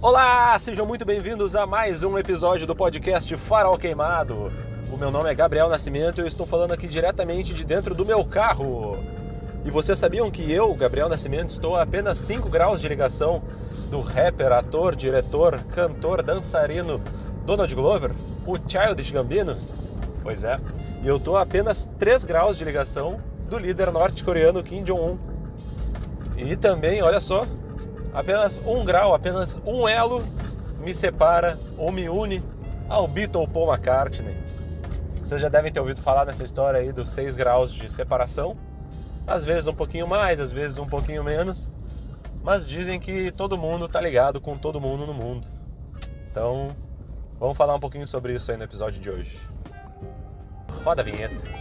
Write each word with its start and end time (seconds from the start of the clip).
Olá, 0.00 0.56
sejam 0.60 0.86
muito 0.86 1.04
bem-vindos 1.04 1.56
a 1.56 1.66
mais 1.66 2.04
um 2.04 2.16
episódio 2.16 2.68
do 2.68 2.76
podcast 2.76 3.36
Farol 3.36 3.76
Queimado. 3.76 4.52
O 4.92 4.96
meu 4.96 5.10
nome 5.10 5.28
é 5.28 5.34
Gabriel 5.34 5.68
Nascimento 5.68 6.20
e 6.20 6.22
eu 6.22 6.26
estou 6.28 6.46
falando 6.46 6.70
aqui 6.70 6.86
diretamente 6.86 7.52
de 7.52 7.64
dentro 7.64 7.96
do 7.96 8.06
meu 8.06 8.24
carro. 8.24 8.96
E 9.64 9.70
vocês 9.72 9.98
sabiam 9.98 10.30
que 10.30 10.52
eu, 10.52 10.72
Gabriel 10.74 11.08
Nascimento, 11.08 11.50
estou 11.50 11.74
a 11.74 11.82
apenas 11.82 12.16
5 12.18 12.48
graus 12.48 12.80
de 12.80 12.86
ligação 12.86 13.42
do 13.90 14.00
rapper, 14.00 14.52
ator, 14.52 14.94
diretor, 14.94 15.58
cantor, 15.74 16.22
dançarino 16.22 17.02
Donald 17.44 17.74
Glover, 17.74 18.12
o 18.46 18.56
Childish 18.56 19.10
Gambino? 19.10 19.56
Pois 20.22 20.44
é, 20.44 20.60
e 21.02 21.08
eu 21.08 21.16
estou 21.16 21.36
a 21.36 21.42
apenas 21.42 21.90
3 21.98 22.22
graus 22.22 22.56
de 22.56 22.64
ligação 22.64 23.18
do 23.50 23.58
líder 23.58 23.90
norte-coreano 23.90 24.62
Kim 24.62 24.84
Jong-un. 24.84 25.18
E 26.36 26.54
também, 26.54 27.02
olha 27.02 27.18
só, 27.18 27.44
apenas 28.12 28.60
um 28.64 28.84
grau, 28.84 29.14
apenas 29.14 29.60
um 29.64 29.88
elo 29.88 30.24
me 30.80 30.94
separa 30.94 31.58
ou 31.76 31.90
me 31.92 32.08
une 32.08 32.42
ao 32.88 33.06
Beatle 33.06 33.46
Paul 33.48 33.72
McCartney. 33.72 34.36
Vocês 35.22 35.40
já 35.40 35.48
devem 35.48 35.70
ter 35.70 35.80
ouvido 35.80 36.00
falar 36.00 36.24
nessa 36.24 36.42
história 36.42 36.80
aí 36.80 36.92
dos 36.92 37.10
6 37.10 37.36
graus 37.36 37.72
de 37.72 37.92
separação. 37.92 38.56
Às 39.26 39.44
vezes 39.44 39.66
um 39.66 39.74
pouquinho 39.74 40.08
mais, 40.08 40.40
às 40.40 40.50
vezes 40.50 40.78
um 40.78 40.86
pouquinho 40.86 41.22
menos. 41.22 41.70
Mas 42.42 42.66
dizem 42.66 42.98
que 42.98 43.30
todo 43.32 43.58
mundo 43.58 43.88
tá 43.88 44.00
ligado 44.00 44.40
com 44.40 44.56
todo 44.56 44.80
mundo 44.80 45.06
no 45.06 45.12
mundo. 45.12 45.46
Então, 46.30 46.74
vamos 47.38 47.58
falar 47.58 47.74
um 47.74 47.80
pouquinho 47.80 48.06
sobre 48.06 48.34
isso 48.34 48.50
aí 48.50 48.56
no 48.56 48.64
episódio 48.64 49.00
de 49.00 49.10
hoje. 49.10 49.38
Roda 50.82 51.02
a 51.02 51.04
vinheta. 51.04 51.57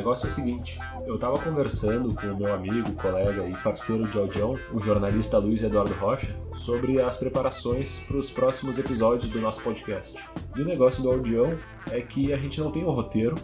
Negócio 0.00 0.26
é 0.26 0.30
o 0.30 0.32
seguinte, 0.32 0.78
eu 1.06 1.18
tava 1.18 1.38
conversando 1.38 2.14
com 2.14 2.26
o 2.28 2.36
meu 2.36 2.54
amigo, 2.54 2.90
colega 2.92 3.46
e 3.46 3.54
parceiro 3.54 4.08
de 4.08 4.16
audião, 4.16 4.58
o 4.72 4.80
jornalista 4.80 5.36
Luiz 5.36 5.62
Eduardo 5.62 5.92
Rocha, 5.92 6.34
sobre 6.54 7.02
as 7.02 7.18
preparações 7.18 7.98
para 8.00 8.16
os 8.16 8.30
próximos 8.30 8.78
episódios 8.78 9.30
do 9.30 9.38
nosso 9.38 9.60
podcast. 9.60 10.18
E 10.56 10.62
o 10.62 10.64
negócio 10.64 11.02
do 11.02 11.10
audião 11.10 11.54
é 11.90 12.00
que 12.00 12.32
a 12.32 12.36
gente 12.38 12.58
não 12.60 12.70
tem 12.70 12.82
um 12.82 12.90
roteiro, 12.90 13.34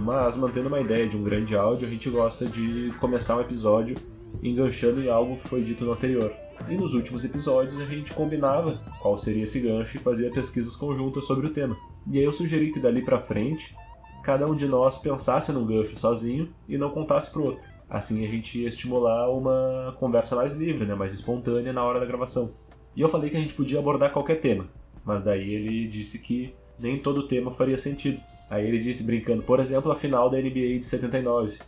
mas 0.00 0.34
mantendo 0.34 0.66
uma 0.66 0.80
ideia 0.80 1.08
de 1.08 1.16
um 1.16 1.22
grande 1.22 1.56
áudio, 1.56 1.86
a 1.86 1.90
gente 1.90 2.10
gosta 2.10 2.44
de 2.44 2.92
começar 2.98 3.36
um 3.36 3.40
episódio 3.40 3.96
enganchando 4.42 5.00
em 5.00 5.08
algo 5.08 5.36
que 5.36 5.48
foi 5.48 5.62
dito 5.62 5.84
no 5.84 5.92
anterior. 5.92 6.34
E 6.68 6.76
nos 6.76 6.92
últimos 6.92 7.24
episódios 7.24 7.80
a 7.80 7.86
gente 7.86 8.12
combinava 8.12 8.80
qual 9.00 9.16
seria 9.16 9.44
esse 9.44 9.60
gancho 9.60 9.96
e 9.96 10.00
fazia 10.00 10.28
pesquisas 10.32 10.74
conjuntas 10.74 11.24
sobre 11.24 11.46
o 11.46 11.50
tema. 11.50 11.76
E 12.10 12.18
aí 12.18 12.24
eu 12.24 12.32
sugeri 12.32 12.72
que 12.72 12.80
dali 12.80 13.00
para 13.00 13.20
frente 13.20 13.76
cada 14.22 14.46
um 14.46 14.54
de 14.54 14.66
nós 14.66 14.98
pensasse 14.98 15.52
num 15.52 15.66
gancho 15.66 15.98
sozinho 15.98 16.52
e 16.68 16.76
não 16.76 16.90
contasse 16.90 17.30
pro 17.30 17.44
outro. 17.44 17.64
Assim 17.88 18.24
a 18.24 18.28
gente 18.28 18.60
ia 18.60 18.68
estimular 18.68 19.28
uma 19.30 19.94
conversa 19.98 20.36
mais 20.36 20.52
livre, 20.52 20.86
né, 20.86 20.94
mais 20.94 21.12
espontânea 21.12 21.72
na 21.72 21.82
hora 21.82 21.98
da 21.98 22.06
gravação. 22.06 22.52
E 22.94 23.00
eu 23.00 23.08
falei 23.08 23.30
que 23.30 23.36
a 23.36 23.40
gente 23.40 23.54
podia 23.54 23.78
abordar 23.78 24.12
qualquer 24.12 24.36
tema, 24.36 24.68
mas 25.04 25.22
daí 25.22 25.54
ele 25.54 25.88
disse 25.88 26.18
que 26.18 26.54
nem 26.78 26.98
todo 26.98 27.26
tema 27.26 27.50
faria 27.50 27.78
sentido. 27.78 28.20
Aí 28.48 28.66
ele 28.66 28.78
disse 28.78 29.04
brincando, 29.04 29.42
por 29.42 29.60
exemplo, 29.60 29.90
a 29.92 29.96
final 29.96 30.28
da 30.28 30.38
NBA 30.38 30.78
de 30.78 30.86
79. 30.86 31.58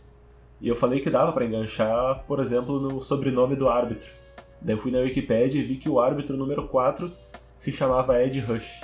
E 0.59 0.67
eu 0.67 0.75
falei 0.75 0.99
que 0.99 1.09
dava 1.09 1.31
para 1.31 1.45
enganchar, 1.45 2.23
por 2.25 2.39
exemplo, 2.39 2.79
no 2.79 3.01
sobrenome 3.01 3.55
do 3.55 3.69
árbitro. 3.69 4.09
Daí 4.61 4.75
eu 4.75 4.79
fui 4.79 4.91
na 4.91 4.99
Wikipedia 4.99 5.61
e 5.61 5.63
vi 5.63 5.75
que 5.75 5.89
o 5.89 5.99
árbitro 5.99 6.37
número 6.37 6.67
4 6.67 7.11
se 7.55 7.71
chamava 7.71 8.21
Ed 8.21 8.39
Rush. 8.39 8.81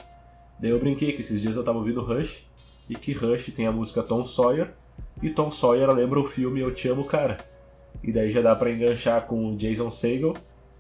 Daí 0.60 0.72
eu 0.72 0.80
brinquei 0.80 1.14
que 1.14 1.22
esses 1.22 1.42
dias 1.42 1.56
eu 1.56 1.64
tava 1.64 1.78
ouvindo 1.78 2.02
Rush 2.02 2.46
e 2.90 2.96
que 2.96 3.14
Rush 3.14 3.52
tem 3.56 3.68
a 3.68 3.72
música 3.72 4.02
Tom 4.02 4.26
Sawyer 4.26 4.74
e 5.22 5.30
Tom 5.30 5.52
Sawyer 5.52 5.92
lembra 5.92 6.20
o 6.20 6.26
filme 6.26 6.62
Eu 6.62 6.74
Te 6.74 6.88
Amo 6.88 7.04
Cara. 7.04 7.38
E 8.04 8.12
daí 8.12 8.32
já 8.32 8.42
dá 8.42 8.56
para 8.56 8.72
enganchar 8.72 9.26
com 9.26 9.52
o 9.52 9.56
Jason 9.56 9.90
Segel, 9.90 10.34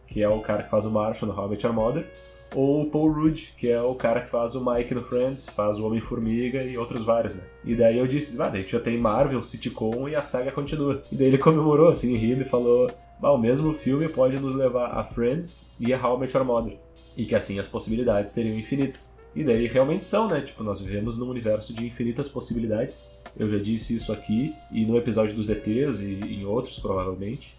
que 0.07 0.23
é 0.23 0.29
o 0.29 0.39
cara 0.39 0.63
que 0.63 0.69
faz 0.69 0.85
o 0.85 0.91
Marshall 0.91 1.31
no 1.31 1.37
Robert 1.37 1.59
Your 1.61 1.73
Mother, 1.73 2.09
ou 2.55 2.81
o 2.81 2.89
Paul 2.89 3.11
Rudd, 3.11 3.53
que 3.55 3.69
é 3.69 3.81
o 3.81 3.93
cara 3.93 4.21
que 4.21 4.29
faz 4.29 4.55
o 4.55 4.65
Mike 4.65 4.95
no 4.95 5.03
Friends, 5.03 5.47
faz 5.47 5.77
o 5.79 5.85
Homem-Formiga 5.85 6.63
e 6.63 6.77
outros 6.77 7.03
vários, 7.03 7.35
né? 7.35 7.43
E 7.63 7.75
daí 7.75 7.97
eu 7.97 8.07
disse, 8.07 8.41
ah, 8.41 8.49
daí 8.49 8.65
já 8.67 8.79
tem 8.79 8.97
Marvel, 8.97 9.41
sitcom 9.43 10.09
e 10.09 10.15
a 10.15 10.21
saga 10.21 10.51
continua. 10.51 11.01
E 11.11 11.15
daí 11.15 11.27
ele 11.27 11.37
comemorou, 11.37 11.89
assim, 11.89 12.15
rindo 12.15 12.41
e 12.41 12.45
falou, 12.45 12.89
ah, 13.21 13.31
o 13.31 13.37
mesmo 13.37 13.73
filme 13.73 14.07
pode 14.09 14.39
nos 14.39 14.55
levar 14.55 14.97
a 14.97 15.03
Friends 15.03 15.65
e 15.79 15.93
a 15.93 16.03
How 16.03 16.17
I 16.17 16.19
Met 16.21 16.35
Your 16.35 16.45
Mother. 16.45 16.77
E 17.15 17.25
que 17.25 17.35
assim 17.35 17.59
as 17.59 17.67
possibilidades 17.67 18.31
seriam 18.31 18.57
infinitas. 18.57 19.13
E 19.39 19.43
daí 19.45 19.67
realmente 19.67 20.03
são, 20.03 20.27
né? 20.27 20.41
Tipo, 20.41 20.65
nós 20.65 20.81
vivemos 20.81 21.17
num 21.17 21.29
universo 21.29 21.73
de 21.73 21.85
infinitas 21.85 22.27
possibilidades. 22.27 23.09
Eu 23.39 23.47
já 23.47 23.57
disse 23.57 23.95
isso 23.95 24.11
aqui 24.11 24.53
e 24.69 24.85
no 24.85 24.97
episódio 24.97 25.33
dos 25.33 25.49
ETs 25.49 26.01
e 26.01 26.19
em 26.21 26.43
outros 26.43 26.77
provavelmente. 26.77 27.55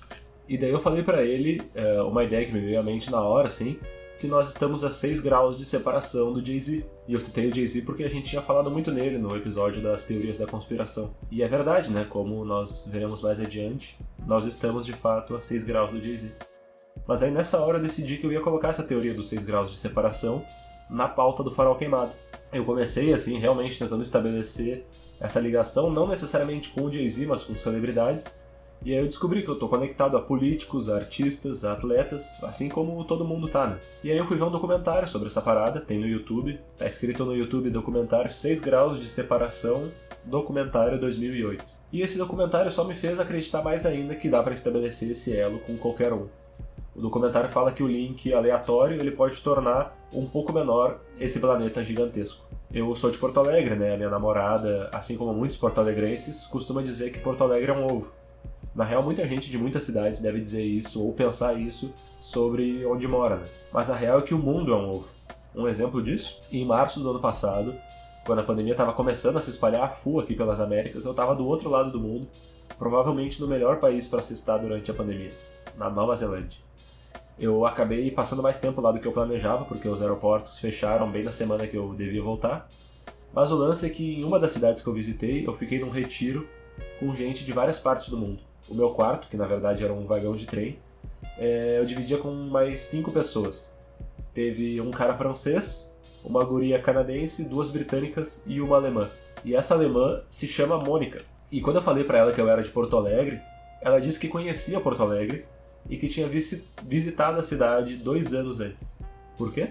E 0.46 0.58
daí 0.58 0.68
eu 0.68 0.78
falei 0.78 1.02
para 1.02 1.24
ele 1.24 1.62
é, 1.74 2.02
uma 2.02 2.22
ideia 2.22 2.44
que 2.44 2.52
me 2.52 2.60
veio 2.60 2.78
à 2.78 2.82
mente 2.82 3.10
na 3.10 3.22
hora, 3.22 3.46
assim, 3.46 3.78
que 4.18 4.26
nós 4.26 4.50
estamos 4.50 4.84
a 4.84 4.90
6 4.90 5.20
graus 5.20 5.56
de 5.56 5.64
separação 5.64 6.34
do 6.34 6.44
Jay-Z. 6.44 6.84
E 7.08 7.14
eu 7.14 7.18
citei 7.18 7.48
o 7.48 7.54
Jay-Z 7.54 7.80
porque 7.80 8.04
a 8.04 8.10
gente 8.10 8.28
tinha 8.28 8.42
falado 8.42 8.70
muito 8.70 8.92
nele 8.92 9.16
no 9.16 9.34
episódio 9.34 9.80
das 9.80 10.04
teorias 10.04 10.36
da 10.36 10.46
conspiração. 10.46 11.14
E 11.30 11.42
é 11.42 11.48
verdade, 11.48 11.90
né? 11.90 12.04
Como 12.04 12.44
nós 12.44 12.90
veremos 12.92 13.22
mais 13.22 13.40
adiante, 13.40 13.98
nós 14.26 14.44
estamos 14.44 14.84
de 14.84 14.92
fato 14.92 15.34
a 15.34 15.40
6 15.40 15.62
graus 15.62 15.92
do 15.92 16.04
Jay-Z. 16.04 16.30
Mas 17.08 17.22
aí 17.22 17.30
nessa 17.30 17.58
hora 17.58 17.78
eu 17.78 17.82
decidi 17.82 18.18
que 18.18 18.26
eu 18.26 18.32
ia 18.32 18.42
colocar 18.42 18.68
essa 18.68 18.82
teoria 18.82 19.14
dos 19.14 19.30
6 19.30 19.44
graus 19.44 19.70
de 19.70 19.78
separação 19.78 20.44
na 20.90 21.08
pauta 21.08 21.42
do 21.42 21.50
Farol 21.50 21.76
Queimado. 21.76 22.12
Eu 22.52 22.64
comecei, 22.64 23.12
assim, 23.12 23.38
realmente 23.38 23.78
tentando 23.78 24.02
estabelecer 24.02 24.84
essa 25.20 25.38
ligação, 25.38 25.90
não 25.90 26.08
necessariamente 26.08 26.70
com 26.70 26.82
o 26.82 26.92
Jay-Z, 26.92 27.26
mas 27.26 27.44
com 27.44 27.56
celebridades. 27.56 28.26
E 28.82 28.92
aí 28.92 28.98
eu 28.98 29.04
descobri 29.04 29.42
que 29.42 29.48
eu 29.48 29.58
tô 29.58 29.68
conectado 29.68 30.16
a 30.16 30.22
políticos, 30.22 30.88
a 30.88 30.96
artistas, 30.96 31.66
a 31.66 31.72
atletas, 31.72 32.42
assim 32.42 32.66
como 32.66 33.04
todo 33.04 33.26
mundo 33.26 33.46
tá, 33.46 33.66
né? 33.66 33.78
E 34.02 34.10
aí 34.10 34.16
eu 34.16 34.24
fui 34.24 34.38
ver 34.38 34.44
um 34.44 34.50
documentário 34.50 35.06
sobre 35.06 35.28
essa 35.28 35.42
parada, 35.42 35.80
tem 35.80 35.98
no 35.98 36.06
YouTube, 36.06 36.58
tá 36.78 36.86
escrito 36.86 37.24
no 37.26 37.36
YouTube 37.36 37.68
documentário 37.68 38.32
6 38.32 38.60
graus 38.60 38.98
de 38.98 39.06
separação, 39.06 39.90
documentário 40.24 40.98
2008. 40.98 41.62
E 41.92 42.00
esse 42.00 42.16
documentário 42.16 42.70
só 42.70 42.84
me 42.84 42.94
fez 42.94 43.20
acreditar 43.20 43.62
mais 43.62 43.84
ainda 43.84 44.14
que 44.14 44.30
dá 44.30 44.42
para 44.42 44.54
estabelecer 44.54 45.10
esse 45.10 45.36
elo 45.36 45.58
com 45.58 45.76
qualquer 45.76 46.14
um. 46.14 46.28
O 46.94 47.00
documentário 47.00 47.48
fala 47.48 47.70
que 47.70 47.82
o 47.82 47.86
link 47.86 48.32
aleatório 48.32 48.98
ele 48.98 49.12
pode 49.12 49.40
tornar 49.40 49.96
um 50.12 50.26
pouco 50.26 50.52
menor 50.52 51.00
esse 51.20 51.38
planeta 51.38 51.84
gigantesco. 51.84 52.44
Eu 52.72 52.94
sou 52.96 53.10
de 53.10 53.18
Porto 53.18 53.38
Alegre, 53.38 53.76
né? 53.76 53.94
A 53.94 53.96
minha 53.96 54.10
namorada, 54.10 54.88
assim 54.92 55.16
como 55.16 55.32
muitos 55.32 55.56
porto-alegrenses, 55.56 56.46
costuma 56.46 56.82
dizer 56.82 57.10
que 57.10 57.18
Porto 57.18 57.44
Alegre 57.44 57.70
é 57.70 57.74
um 57.74 57.86
ovo. 57.86 58.12
Na 58.74 58.84
real, 58.84 59.02
muita 59.02 59.26
gente 59.26 59.50
de 59.50 59.58
muitas 59.58 59.82
cidades 59.82 60.20
deve 60.20 60.40
dizer 60.40 60.62
isso 60.62 61.04
ou 61.04 61.12
pensar 61.12 61.54
isso 61.54 61.92
sobre 62.20 62.84
onde 62.86 63.08
mora, 63.08 63.36
né? 63.36 63.46
Mas 63.72 63.90
a 63.90 63.94
real 63.94 64.20
é 64.20 64.22
que 64.22 64.34
o 64.34 64.38
mundo 64.38 64.72
é 64.72 64.76
um 64.76 64.90
ovo. 64.90 65.08
Um 65.54 65.66
exemplo 65.66 66.00
disso, 66.00 66.40
em 66.52 66.64
março 66.64 67.00
do 67.00 67.10
ano 67.10 67.18
passado, 67.18 67.74
quando 68.24 68.38
a 68.38 68.44
pandemia 68.44 68.72
estava 68.72 68.92
começando 68.92 69.36
a 69.36 69.40
se 69.40 69.50
espalhar 69.50 69.82
a 69.82 69.88
full 69.88 70.20
aqui 70.20 70.34
pelas 70.34 70.60
Américas, 70.60 71.04
eu 71.04 71.10
estava 71.10 71.34
do 71.34 71.46
outro 71.46 71.68
lado 71.68 71.90
do 71.90 71.98
mundo, 71.98 72.28
provavelmente 72.78 73.40
no 73.40 73.48
melhor 73.48 73.80
país 73.80 74.06
para 74.06 74.22
se 74.22 74.32
estar 74.32 74.58
durante 74.58 74.90
a 74.90 74.94
pandemia, 74.94 75.32
na 75.76 75.90
Nova 75.90 76.14
Zelândia. 76.14 76.69
Eu 77.40 77.64
acabei 77.64 78.10
passando 78.10 78.42
mais 78.42 78.58
tempo 78.58 78.82
lá 78.82 78.92
do 78.92 79.00
que 79.00 79.08
eu 79.08 79.12
planejava, 79.12 79.64
porque 79.64 79.88
os 79.88 80.02
aeroportos 80.02 80.58
fecharam 80.58 81.10
bem 81.10 81.24
na 81.24 81.30
semana 81.30 81.66
que 81.66 81.74
eu 81.74 81.94
devia 81.94 82.22
voltar. 82.22 82.68
Mas 83.32 83.50
o 83.50 83.56
lance 83.56 83.86
é 83.86 83.88
que 83.88 84.20
em 84.20 84.24
uma 84.24 84.38
das 84.38 84.52
cidades 84.52 84.82
que 84.82 84.88
eu 84.88 84.92
visitei, 84.92 85.46
eu 85.46 85.54
fiquei 85.54 85.80
num 85.80 85.88
retiro 85.88 86.46
com 86.98 87.14
gente 87.14 87.42
de 87.42 87.50
várias 87.50 87.78
partes 87.78 88.10
do 88.10 88.18
mundo. 88.18 88.42
O 88.68 88.74
meu 88.74 88.90
quarto, 88.90 89.26
que 89.26 89.38
na 89.38 89.46
verdade 89.46 89.82
era 89.82 89.92
um 89.92 90.04
vagão 90.04 90.36
de 90.36 90.46
trem, 90.46 90.78
é, 91.38 91.78
eu 91.78 91.86
dividia 91.86 92.18
com 92.18 92.30
mais 92.30 92.80
cinco 92.80 93.10
pessoas. 93.10 93.72
Teve 94.34 94.78
um 94.78 94.90
cara 94.90 95.14
francês, 95.14 95.96
uma 96.22 96.44
guria 96.44 96.78
canadense, 96.78 97.48
duas 97.48 97.70
britânicas 97.70 98.44
e 98.46 98.60
uma 98.60 98.76
alemã. 98.76 99.08
E 99.42 99.56
essa 99.56 99.74
alemã 99.74 100.22
se 100.28 100.46
chama 100.46 100.76
Mônica. 100.76 101.22
E 101.50 101.62
quando 101.62 101.76
eu 101.76 101.82
falei 101.82 102.04
para 102.04 102.18
ela 102.18 102.32
que 102.32 102.40
eu 102.40 102.48
era 102.50 102.62
de 102.62 102.70
Porto 102.70 102.98
Alegre, 102.98 103.40
ela 103.80 103.98
disse 103.98 104.20
que 104.20 104.28
conhecia 104.28 104.78
Porto 104.78 105.02
Alegre 105.02 105.46
e 105.88 105.96
que 105.96 106.08
tinha 106.08 106.28
visitado 106.28 107.38
a 107.38 107.42
cidade 107.42 107.96
dois 107.96 108.34
anos 108.34 108.60
antes. 108.60 108.96
Por 109.36 109.52
quê? 109.52 109.70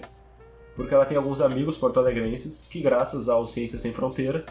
Porque 0.75 0.93
ela 0.93 1.05
tem 1.05 1.17
alguns 1.17 1.41
amigos 1.41 1.77
porto-alegrenses 1.77 2.65
que, 2.69 2.81
graças 2.81 3.29
ao 3.29 3.45
Ciências 3.45 3.81
Sem 3.81 3.91
Fronteira, 3.91 4.45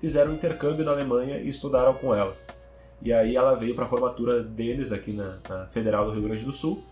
fizeram 0.00 0.34
intercâmbio 0.34 0.84
na 0.84 0.92
Alemanha 0.92 1.38
e 1.38 1.48
estudaram 1.48 1.94
com 1.94 2.14
ela. 2.14 2.36
E 3.02 3.12
aí 3.12 3.36
ela 3.36 3.54
veio 3.54 3.74
para 3.74 3.84
a 3.84 3.88
formatura 3.88 4.42
deles 4.42 4.92
aqui 4.92 5.12
na, 5.12 5.38
na, 5.48 5.66
Federal 5.66 6.06
do 6.06 6.12
Rio 6.12 6.22
Grande 6.22 6.44
do 6.44 6.52
Sul. 6.52 6.82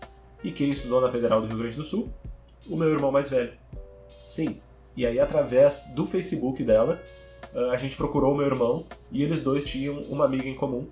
E 0.43 0.51
quem 0.51 0.69
estudou 0.69 1.01
na 1.01 1.11
Federal 1.11 1.41
do 1.41 1.47
Rio 1.47 1.57
Grande 1.57 1.75
do 1.75 1.83
Sul? 1.83 2.09
O 2.69 2.75
meu 2.75 2.89
irmão 2.89 3.11
mais 3.11 3.29
velho. 3.29 3.53
Sim. 4.19 4.59
E 4.95 5.05
aí, 5.05 5.19
através 5.19 5.85
do 5.95 6.05
Facebook 6.05 6.63
dela, 6.63 7.01
a 7.71 7.77
gente 7.77 7.95
procurou 7.95 8.33
o 8.33 8.37
meu 8.37 8.45
irmão 8.45 8.85
e 9.11 9.23
eles 9.23 9.41
dois 9.41 9.63
tinham 9.63 10.01
uma 10.03 10.25
amiga 10.25 10.47
em 10.47 10.55
comum 10.55 10.87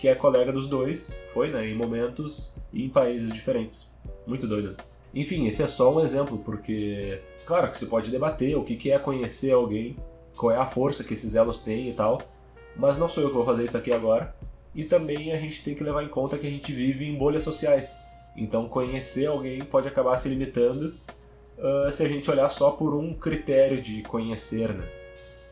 que 0.00 0.08
é 0.08 0.14
colega 0.14 0.50
dos 0.50 0.66
dois, 0.66 1.14
foi, 1.30 1.50
né, 1.50 1.68
em 1.68 1.74
momentos 1.74 2.54
e 2.72 2.82
em 2.82 2.88
países 2.88 3.34
diferentes. 3.34 3.86
Muito 4.26 4.46
doido. 4.46 4.74
Enfim, 5.12 5.46
esse 5.46 5.62
é 5.62 5.66
só 5.66 5.94
um 5.94 6.00
exemplo, 6.00 6.38
porque, 6.38 7.20
claro 7.44 7.68
que 7.68 7.76
se 7.76 7.84
pode 7.84 8.10
debater 8.10 8.56
o 8.56 8.64
que 8.64 8.90
é 8.90 8.98
conhecer 8.98 9.52
alguém, 9.52 9.94
qual 10.34 10.52
é 10.52 10.56
a 10.56 10.64
força 10.64 11.04
que 11.04 11.12
esses 11.12 11.34
elos 11.34 11.58
têm 11.58 11.90
e 11.90 11.92
tal, 11.92 12.22
mas 12.74 12.96
não 12.96 13.08
sou 13.08 13.22
eu 13.22 13.28
que 13.28 13.34
vou 13.34 13.44
fazer 13.44 13.64
isso 13.64 13.76
aqui 13.76 13.92
agora. 13.92 14.34
E 14.74 14.84
também 14.84 15.32
a 15.32 15.38
gente 15.38 15.62
tem 15.62 15.74
que 15.74 15.84
levar 15.84 16.02
em 16.02 16.08
conta 16.08 16.38
que 16.38 16.46
a 16.46 16.50
gente 16.50 16.72
vive 16.72 17.04
em 17.04 17.14
bolhas 17.14 17.42
sociais. 17.42 17.94
Então, 18.34 18.70
conhecer 18.70 19.26
alguém 19.26 19.60
pode 19.60 19.86
acabar 19.86 20.16
se 20.16 20.30
limitando 20.30 20.94
uh, 21.58 21.92
se 21.92 22.02
a 22.02 22.08
gente 22.08 22.30
olhar 22.30 22.48
só 22.48 22.70
por 22.70 22.94
um 22.94 23.12
critério 23.12 23.82
de 23.82 24.00
conhecer, 24.04 24.72
né? 24.72 24.99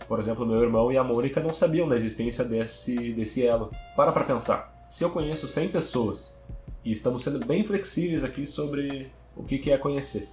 Por 0.09 0.19
exemplo, 0.19 0.47
meu 0.47 0.63
irmão 0.63 0.91
e 0.91 0.97
a 0.97 1.05
Mônica 1.05 1.41
não 1.41 1.53
sabiam 1.53 1.87
da 1.87 1.95
existência 1.95 2.43
desse, 2.43 3.13
desse 3.13 3.47
elo. 3.47 3.71
Para 3.95 4.11
pra 4.11 4.25
pensar. 4.25 4.87
Se 4.89 5.05
eu 5.05 5.11
conheço 5.11 5.47
100 5.47 5.69
pessoas, 5.69 6.41
e 6.83 6.91
estamos 6.91 7.23
sendo 7.23 7.45
bem 7.45 7.63
flexíveis 7.63 8.25
aqui 8.25 8.47
sobre 8.47 9.13
o 9.37 9.45
que 9.45 9.71
é 9.71 9.77
conhecer, 9.77 10.31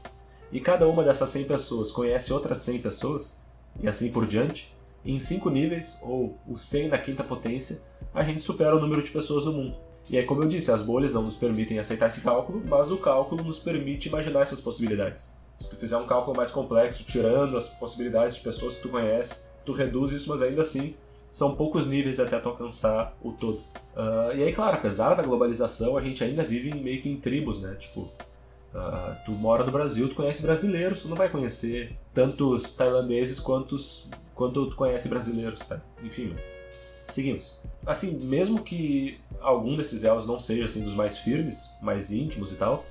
e 0.50 0.62
cada 0.62 0.88
uma 0.88 1.04
dessas 1.04 1.30
100 1.30 1.44
pessoas 1.44 1.92
conhece 1.92 2.32
outras 2.32 2.60
100 2.60 2.80
pessoas, 2.80 3.38
e 3.82 3.88
assim 3.88 4.10
por 4.10 4.26
diante, 4.26 4.74
em 5.04 5.20
5 5.20 5.50
níveis, 5.50 5.98
ou 6.02 6.40
o 6.48 6.58
100 6.58 6.88
na 6.88 6.98
quinta 6.98 7.24
potência, 7.24 7.82
a 8.14 8.24
gente 8.24 8.42
supera 8.42 8.76
o 8.76 8.80
número 8.80 9.04
de 9.04 9.12
pessoas 9.12 9.44
no 9.44 9.52
mundo. 9.52 9.78
E 10.10 10.18
aí, 10.18 10.24
como 10.24 10.44
eu 10.44 10.48
disse, 10.48 10.72
as 10.72 10.82
bolhas 10.82 11.14
não 11.14 11.24
nos 11.24 11.36
permitem 11.36 11.80
aceitar 11.80 12.08
esse 12.08 12.22
cálculo, 12.22 12.64
mas 12.66 12.92
o 12.92 12.98
cálculo 12.98 13.44
nos 13.44 13.60
permite 13.60 14.08
imaginar 14.08 14.42
essas 14.42 14.62
possibilidades. 14.62 15.34
Se 15.58 15.70
tu 15.70 15.76
fizer 15.76 15.98
um 15.98 16.06
cálculo 16.06 16.38
mais 16.38 16.52
complexo, 16.52 17.04
tirando 17.04 17.58
as 17.58 17.68
possibilidades 17.68 18.36
de 18.36 18.42
pessoas 18.42 18.76
que 18.76 18.84
tu 18.84 18.90
conhece, 18.90 19.44
tu 19.66 19.72
reduz 19.72 20.12
isso, 20.12 20.30
mas 20.30 20.42
ainda 20.42 20.62
assim 20.62 20.96
são 21.30 21.56
poucos 21.56 21.86
níveis 21.86 22.20
até 22.20 22.40
tu 22.40 22.50
alcançar 22.50 23.18
o 23.22 23.32
todo. 23.32 23.58
Uh, 23.96 24.36
e 24.36 24.44
aí, 24.44 24.54
claro, 24.54 24.78
apesar 24.78 25.14
da 25.16 25.24
globalização, 25.24 25.98
a 25.98 26.02
gente 26.02 26.24
ainda 26.24 26.44
vive 26.44 26.74
meio 26.74 27.02
que 27.02 27.10
em 27.10 27.18
tribos, 27.18 27.60
né? 27.60 27.76
Tipo, 27.76 28.02
uh, 28.02 29.16
tu 29.26 29.32
mora 29.32 29.64
no 29.64 29.72
Brasil, 29.72 30.08
tu 30.08 30.16
conhece 30.16 30.42
brasileiros, 30.42 31.02
tu 31.02 31.10
não 31.10 31.16
vai 31.16 31.30
conhecer 31.30 31.98
tantos 32.14 32.72
tailandeses 32.72 33.40
quantos, 33.40 34.08
quanto 34.34 34.70
tu 34.70 34.76
conhece 34.76 35.10
brasileiros, 35.10 35.60
sabe? 35.60 35.82
Enfim, 36.04 36.32
mas 36.34 36.56
seguimos. 37.04 37.62
Assim, 37.86 38.12
mesmo 38.12 38.64
que 38.64 39.20
algum 39.42 39.76
desses 39.76 40.04
elos 40.04 40.26
não 40.26 40.40
seja 40.40 40.66
assim 40.66 40.84
dos 40.84 40.94
mais 40.94 41.18
firmes, 41.18 41.70
mais 41.82 42.12
íntimos 42.12 42.52
e 42.52 42.56
tal, 42.56 42.86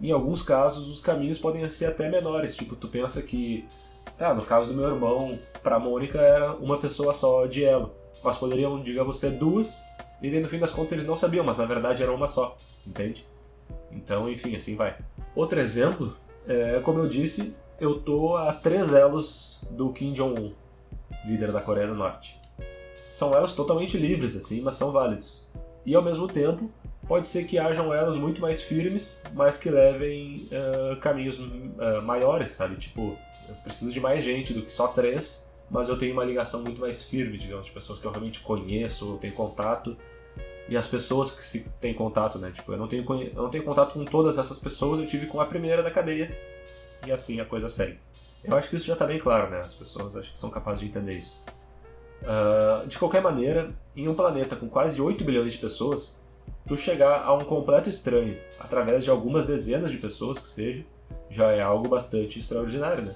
em 0.00 0.12
alguns 0.12 0.42
casos 0.42 0.88
os 0.88 1.00
caminhos 1.00 1.38
podem 1.38 1.66
ser 1.68 1.86
até 1.86 2.08
menores. 2.08 2.54
Tipo, 2.56 2.76
tu 2.76 2.88
pensa 2.88 3.22
que, 3.22 3.64
tá, 4.16 4.34
no 4.34 4.42
caso 4.42 4.70
do 4.70 4.74
meu 4.74 4.88
irmão, 4.88 5.38
pra 5.62 5.78
Mônica 5.78 6.18
era 6.18 6.54
uma 6.54 6.78
pessoa 6.78 7.12
só 7.12 7.46
de 7.46 7.64
elo, 7.64 7.92
mas 8.22 8.36
poderiam, 8.36 8.80
digamos, 8.82 9.18
ser 9.18 9.32
duas, 9.32 9.78
e 10.22 10.30
no 10.40 10.48
fim 10.48 10.58
das 10.58 10.70
contas 10.70 10.92
eles 10.92 11.06
não 11.06 11.16
sabiam, 11.16 11.44
mas 11.44 11.58
na 11.58 11.66
verdade 11.66 12.02
era 12.02 12.12
uma 12.12 12.26
só, 12.26 12.56
entende? 12.86 13.26
Então, 13.90 14.28
enfim, 14.28 14.56
assim 14.56 14.76
vai. 14.76 14.96
Outro 15.34 15.60
exemplo, 15.60 16.16
é, 16.46 16.80
como 16.80 17.00
eu 17.00 17.08
disse, 17.08 17.54
eu 17.80 18.00
tô 18.00 18.36
a 18.36 18.52
três 18.52 18.92
elos 18.92 19.60
do 19.70 19.92
Kim 19.92 20.12
Jong-un, 20.12 20.52
líder 21.26 21.52
da 21.52 21.60
Coreia 21.60 21.86
do 21.86 21.94
Norte. 21.94 22.40
São 23.10 23.34
elos 23.34 23.54
totalmente 23.54 23.96
livres, 23.96 24.36
assim, 24.36 24.60
mas 24.60 24.74
são 24.74 24.92
válidos. 24.92 25.46
E 25.84 25.94
ao 25.94 26.02
mesmo 26.02 26.26
tempo, 26.26 26.70
pode 27.06 27.28
ser 27.28 27.44
que 27.44 27.58
hajam 27.58 27.94
elos 27.94 28.16
muito 28.16 28.40
mais 28.40 28.60
firmes, 28.60 29.22
mas 29.32 29.56
que 29.56 29.70
levem 29.70 30.48
uh, 30.50 30.96
caminhos 30.96 31.38
uh, 31.38 32.02
maiores, 32.02 32.50
sabe? 32.50 32.76
Tipo, 32.76 33.16
eu 33.48 33.54
preciso 33.56 33.92
de 33.92 34.00
mais 34.00 34.24
gente 34.24 34.52
do 34.52 34.62
que 34.62 34.72
só 34.72 34.88
três, 34.88 35.46
mas 35.70 35.88
eu 35.88 35.96
tenho 35.96 36.12
uma 36.12 36.24
ligação 36.24 36.62
muito 36.62 36.80
mais 36.80 37.02
firme, 37.02 37.38
digamos, 37.38 37.66
de 37.66 37.72
pessoas 37.72 37.98
que 37.98 38.06
eu 38.06 38.10
realmente 38.10 38.40
conheço, 38.40 39.12
eu 39.12 39.18
tenho 39.18 39.32
contato. 39.32 39.96
E 40.68 40.76
as 40.76 40.86
pessoas 40.86 41.30
que 41.30 41.44
se 41.44 41.70
têm 41.80 41.94
contato, 41.94 42.38
né? 42.38 42.50
Tipo, 42.50 42.72
eu 42.72 42.76
não, 42.76 42.88
tenho, 42.88 43.04
eu 43.04 43.42
não 43.42 43.50
tenho 43.50 43.62
contato 43.62 43.92
com 43.92 44.04
todas 44.04 44.36
essas 44.36 44.58
pessoas, 44.58 44.98
eu 44.98 45.06
tive 45.06 45.26
com 45.26 45.40
a 45.40 45.46
primeira 45.46 45.82
da 45.82 45.90
cadeia. 45.90 46.36
E 47.06 47.12
assim 47.12 47.40
a 47.40 47.44
coisa 47.44 47.68
segue. 47.68 47.98
Eu 48.42 48.56
acho 48.56 48.68
que 48.68 48.76
isso 48.76 48.86
já 48.86 48.94
está 48.94 49.06
bem 49.06 49.18
claro, 49.18 49.48
né? 49.48 49.60
As 49.60 49.74
pessoas 49.74 50.16
acho 50.16 50.32
que 50.32 50.38
são 50.38 50.50
capazes 50.50 50.80
de 50.80 50.86
entender 50.86 51.14
isso. 51.14 51.40
Uh, 52.22 52.86
de 52.86 52.98
qualquer 52.98 53.22
maneira, 53.22 53.72
em 53.94 54.08
um 54.08 54.14
planeta 54.14 54.56
com 54.56 54.68
quase 54.68 55.00
8 55.00 55.22
bilhões 55.22 55.52
de 55.52 55.58
pessoas, 55.58 56.18
tu 56.66 56.76
chegar 56.76 57.24
a 57.24 57.34
um 57.34 57.44
completo 57.44 57.88
estranho 57.88 58.36
através 58.58 59.04
de 59.04 59.10
algumas 59.10 59.44
dezenas 59.44 59.90
de 59.90 59.98
pessoas 59.98 60.38
que 60.38 60.48
seja, 60.48 60.84
já 61.30 61.50
é 61.52 61.60
algo 61.60 61.88
bastante 61.88 62.38
extraordinário, 62.38 63.02
né? 63.02 63.14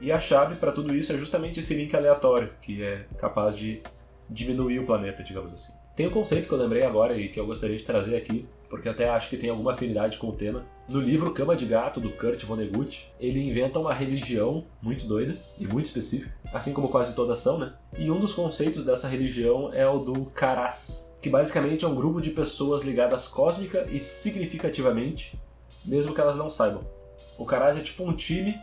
E 0.00 0.10
a 0.10 0.20
chave 0.20 0.56
para 0.56 0.72
tudo 0.72 0.94
isso 0.94 1.12
é 1.12 1.16
justamente 1.16 1.60
esse 1.60 1.74
link 1.74 1.94
aleatório, 1.94 2.50
que 2.60 2.82
é 2.82 3.06
capaz 3.18 3.56
de 3.56 3.82
diminuir 4.28 4.80
o 4.80 4.86
planeta, 4.86 5.22
digamos 5.22 5.52
assim. 5.52 5.72
Tem 5.96 6.06
um 6.06 6.10
conceito 6.10 6.48
que 6.48 6.54
eu 6.54 6.58
lembrei 6.58 6.82
agora 6.82 7.16
e 7.16 7.28
que 7.28 7.38
eu 7.38 7.46
gostaria 7.46 7.76
de 7.76 7.84
trazer 7.84 8.16
aqui, 8.16 8.46
porque 8.74 8.88
até 8.88 9.08
acho 9.08 9.30
que 9.30 9.36
tem 9.36 9.50
alguma 9.50 9.72
afinidade 9.74 10.18
com 10.18 10.30
o 10.30 10.32
tema. 10.32 10.66
No 10.88 10.98
livro 10.98 11.32
Cama 11.32 11.54
de 11.54 11.64
Gato, 11.64 12.00
do 12.00 12.10
Kurt 12.10 12.42
Vonnegut, 12.42 13.08
ele 13.20 13.40
inventa 13.40 13.78
uma 13.78 13.94
religião 13.94 14.66
muito 14.82 15.06
doida 15.06 15.36
e 15.56 15.64
muito 15.64 15.84
específica, 15.84 16.36
assim 16.52 16.72
como 16.72 16.88
quase 16.88 17.14
todas 17.14 17.38
são, 17.38 17.56
né? 17.56 17.72
E 17.96 18.10
um 18.10 18.18
dos 18.18 18.34
conceitos 18.34 18.82
dessa 18.82 19.06
religião 19.06 19.72
é 19.72 19.86
o 19.86 20.00
do 20.00 20.24
Karas, 20.24 21.16
que 21.22 21.30
basicamente 21.30 21.84
é 21.84 21.88
um 21.88 21.94
grupo 21.94 22.20
de 22.20 22.30
pessoas 22.30 22.82
ligadas 22.82 23.28
cósmica 23.28 23.86
e 23.92 24.00
significativamente, 24.00 25.38
mesmo 25.84 26.12
que 26.12 26.20
elas 26.20 26.34
não 26.34 26.50
saibam. 26.50 26.84
O 27.38 27.44
Karas 27.44 27.76
é 27.76 27.80
tipo 27.80 28.02
um 28.02 28.12
time 28.12 28.58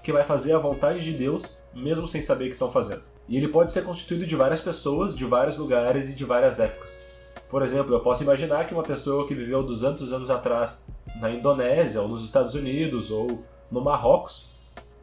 que 0.00 0.12
vai 0.12 0.24
fazer 0.24 0.52
a 0.52 0.58
vontade 0.58 1.02
de 1.02 1.12
Deus, 1.12 1.58
mesmo 1.74 2.06
sem 2.06 2.20
saber 2.20 2.44
o 2.44 2.48
que 2.48 2.54
estão 2.54 2.70
fazendo. 2.70 3.02
E 3.28 3.36
ele 3.36 3.48
pode 3.48 3.72
ser 3.72 3.82
constituído 3.82 4.26
de 4.26 4.36
várias 4.36 4.60
pessoas, 4.60 5.12
de 5.12 5.24
vários 5.24 5.56
lugares 5.56 6.08
e 6.08 6.14
de 6.14 6.24
várias 6.24 6.60
épocas. 6.60 7.15
Por 7.48 7.62
exemplo, 7.62 7.94
eu 7.94 8.00
posso 8.00 8.22
imaginar 8.22 8.64
que 8.64 8.74
uma 8.74 8.82
pessoa 8.82 9.26
que 9.26 9.34
viveu 9.34 9.62
200 9.62 10.12
anos 10.12 10.30
atrás 10.30 10.84
na 11.20 11.30
Indonésia, 11.30 12.02
ou 12.02 12.08
nos 12.08 12.24
Estados 12.24 12.54
Unidos, 12.54 13.10
ou 13.10 13.42
no 13.70 13.80
Marrocos, 13.80 14.46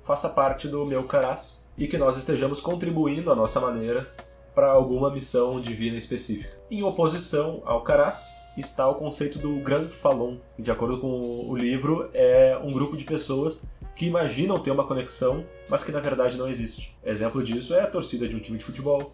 faça 0.02 0.28
parte 0.28 0.68
do 0.68 0.86
meu 0.86 1.04
Caras 1.04 1.66
e 1.78 1.88
que 1.88 1.98
nós 1.98 2.18
estejamos 2.18 2.60
contribuindo 2.60 3.32
à 3.32 3.36
nossa 3.36 3.60
maneira 3.60 4.08
para 4.54 4.72
alguma 4.72 5.10
missão 5.10 5.60
divina 5.60 5.98
específica. 5.98 6.58
Em 6.70 6.84
oposição 6.84 7.62
ao 7.66 7.82
Caras 7.82 8.34
está 8.58 8.88
o 8.88 8.96
conceito 8.96 9.40
do 9.40 9.56
Grand 9.62 9.88
Falun, 9.88 10.38
que, 10.56 10.62
de 10.62 10.70
acordo 10.70 11.00
com 11.00 11.48
o 11.50 11.56
livro, 11.56 12.10
é 12.14 12.60
um 12.62 12.72
grupo 12.72 12.96
de 12.96 13.04
pessoas 13.04 13.64
que 13.96 14.06
imaginam 14.06 14.60
ter 14.60 14.72
uma 14.72 14.86
conexão, 14.86 15.46
mas 15.70 15.84
que 15.84 15.92
na 15.92 16.00
verdade 16.00 16.38
não 16.38 16.48
existe. 16.48 16.96
Exemplo 17.04 17.42
disso 17.42 17.74
é 17.74 17.82
a 17.82 17.88
torcida 17.88 18.28
de 18.28 18.36
um 18.36 18.40
time 18.40 18.58
de 18.58 18.66
futebol, 18.66 19.12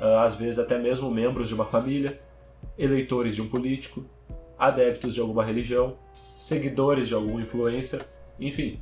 ah, 0.00 0.22
às 0.22 0.34
vezes 0.34 0.58
até 0.58 0.78
mesmo 0.78 1.10
membros 1.10 1.48
de 1.48 1.54
uma 1.54 1.64
família, 1.64 2.20
eleitores 2.78 3.34
de 3.34 3.42
um 3.42 3.48
político, 3.48 4.04
adeptos 4.58 5.14
de 5.14 5.20
alguma 5.20 5.44
religião, 5.44 5.96
seguidores 6.36 7.08
de 7.08 7.14
algum 7.14 7.40
influencer, 7.40 8.04
enfim. 8.38 8.80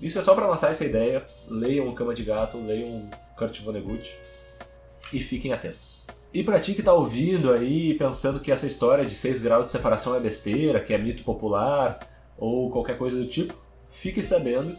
Isso 0.00 0.18
é 0.18 0.22
só 0.22 0.34
para 0.34 0.46
lançar 0.46 0.70
essa 0.70 0.84
ideia. 0.84 1.24
Leiam 1.48 1.92
Cama 1.94 2.14
de 2.14 2.24
Gato, 2.24 2.58
leiam 2.58 3.08
Kurt 3.36 3.60
Vonnegut 3.60 4.16
e 5.12 5.20
fiquem 5.20 5.52
atentos. 5.52 6.06
E 6.34 6.42
para 6.42 6.58
ti 6.58 6.74
que 6.74 6.82
tá 6.82 6.92
ouvindo 6.92 7.52
aí, 7.52 7.94
pensando 7.94 8.40
que 8.40 8.50
essa 8.50 8.66
história 8.66 9.04
de 9.04 9.14
6 9.14 9.42
graus 9.42 9.66
de 9.66 9.72
separação 9.72 10.16
é 10.16 10.20
besteira, 10.20 10.80
que 10.80 10.94
é 10.94 10.98
mito 10.98 11.22
popular 11.22 12.00
ou 12.38 12.70
qualquer 12.70 12.96
coisa 12.96 13.18
do 13.18 13.26
tipo, 13.26 13.54
fique 13.86 14.22
sabendo 14.22 14.76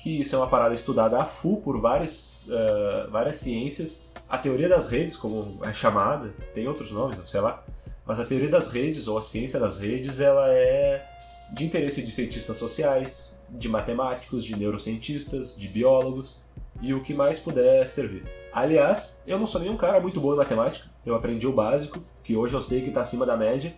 que 0.00 0.20
isso 0.20 0.34
é 0.34 0.38
uma 0.38 0.48
parada 0.48 0.74
estudada 0.74 1.18
a 1.18 1.24
full 1.24 1.60
por 1.60 1.80
vários, 1.80 2.46
uh, 2.48 3.10
várias 3.10 3.36
ciências. 3.36 4.02
A 4.28 4.36
teoria 4.36 4.68
das 4.68 4.88
redes, 4.88 5.16
como 5.16 5.64
é 5.64 5.72
chamada, 5.72 6.34
tem 6.52 6.66
outros 6.66 6.90
nomes, 6.90 7.18
sei 7.24 7.40
lá, 7.40 7.64
mas 8.06 8.20
a 8.20 8.24
teoria 8.24 8.48
das 8.48 8.68
redes 8.68 9.08
ou 9.08 9.18
a 9.18 9.22
ciência 9.22 9.58
das 9.58 9.78
redes, 9.78 10.20
ela 10.20 10.48
é 10.52 11.04
de 11.52 11.64
interesse 11.64 12.02
de 12.02 12.10
cientistas 12.10 12.56
sociais, 12.56 13.36
de 13.48 13.68
matemáticos, 13.68 14.44
de 14.44 14.56
neurocientistas, 14.56 15.56
de 15.56 15.68
biólogos 15.68 16.42
e 16.80 16.94
o 16.94 17.02
que 17.02 17.14
mais 17.14 17.38
puder 17.38 17.86
servir. 17.86 18.24
Aliás, 18.52 19.22
eu 19.26 19.38
não 19.38 19.46
sou 19.46 19.60
nenhum 19.60 19.76
cara 19.76 20.00
muito 20.00 20.20
bom 20.20 20.32
em 20.32 20.36
matemática, 20.36 20.86
eu 21.04 21.14
aprendi 21.14 21.46
o 21.46 21.52
básico, 21.52 22.02
que 22.22 22.36
hoje 22.36 22.54
eu 22.54 22.62
sei 22.62 22.80
que 22.80 22.88
está 22.88 23.00
acima 23.00 23.26
da 23.26 23.36
média, 23.36 23.74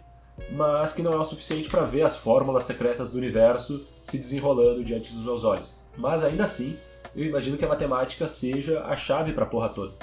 mas 0.53 0.93
que 0.93 1.03
não 1.03 1.13
é 1.13 1.17
o 1.17 1.25
suficiente 1.25 1.69
para 1.69 1.83
ver 1.83 2.03
as 2.03 2.17
fórmulas 2.17 2.65
secretas 2.65 3.11
do 3.11 3.19
universo 3.19 3.87
se 4.03 4.19
desenrolando 4.19 4.85
diante 4.85 5.13
dos 5.13 5.23
meus 5.23 5.45
olhos. 5.45 5.83
Mas 5.97 6.23
ainda 6.23 6.45
assim, 6.45 6.77
eu 7.15 7.25
imagino 7.25 7.57
que 7.57 7.65
a 7.65 7.69
matemática 7.69 8.27
seja 8.29 8.83
a 8.85 8.95
chave 8.95 9.33
para 9.33 9.45
a 9.45 9.49
porra 9.49 9.69
toda, 9.69 9.95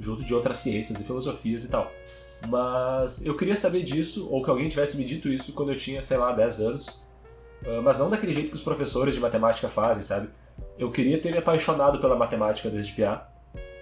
junto 0.00 0.24
de 0.24 0.34
outras 0.34 0.56
ciências 0.58 0.98
e 0.98 1.04
filosofias 1.04 1.64
e 1.64 1.68
tal. 1.68 1.90
Mas 2.48 3.24
eu 3.24 3.36
queria 3.36 3.56
saber 3.56 3.82
disso, 3.82 4.28
ou 4.30 4.42
que 4.42 4.50
alguém 4.50 4.68
tivesse 4.68 4.96
me 4.96 5.04
dito 5.04 5.28
isso 5.28 5.52
quando 5.52 5.72
eu 5.72 5.76
tinha, 5.76 6.02
sei 6.02 6.16
lá, 6.16 6.32
10 6.32 6.60
anos. 6.60 7.04
Ah, 7.64 7.80
mas 7.82 7.98
não 7.98 8.10
daquele 8.10 8.34
jeito 8.34 8.50
que 8.50 8.56
os 8.56 8.62
professores 8.62 9.14
de 9.14 9.20
matemática 9.20 9.68
fazem, 9.68 10.02
sabe? 10.02 10.28
Eu 10.78 10.90
queria 10.90 11.18
ter 11.18 11.32
me 11.32 11.38
apaixonado 11.38 11.98
pela 11.98 12.16
matemática 12.16 12.68
desde 12.68 12.92
piá, 12.92 13.26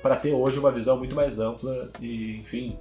para 0.02 0.16
ter 0.16 0.33
hoje 0.33 0.59
uma 0.59 0.71
visão 0.71 0.97
muito 0.97 1.14
mais 1.14 1.38
ampla 1.38 1.90
e, 2.00 2.38
enfim, 2.40 2.78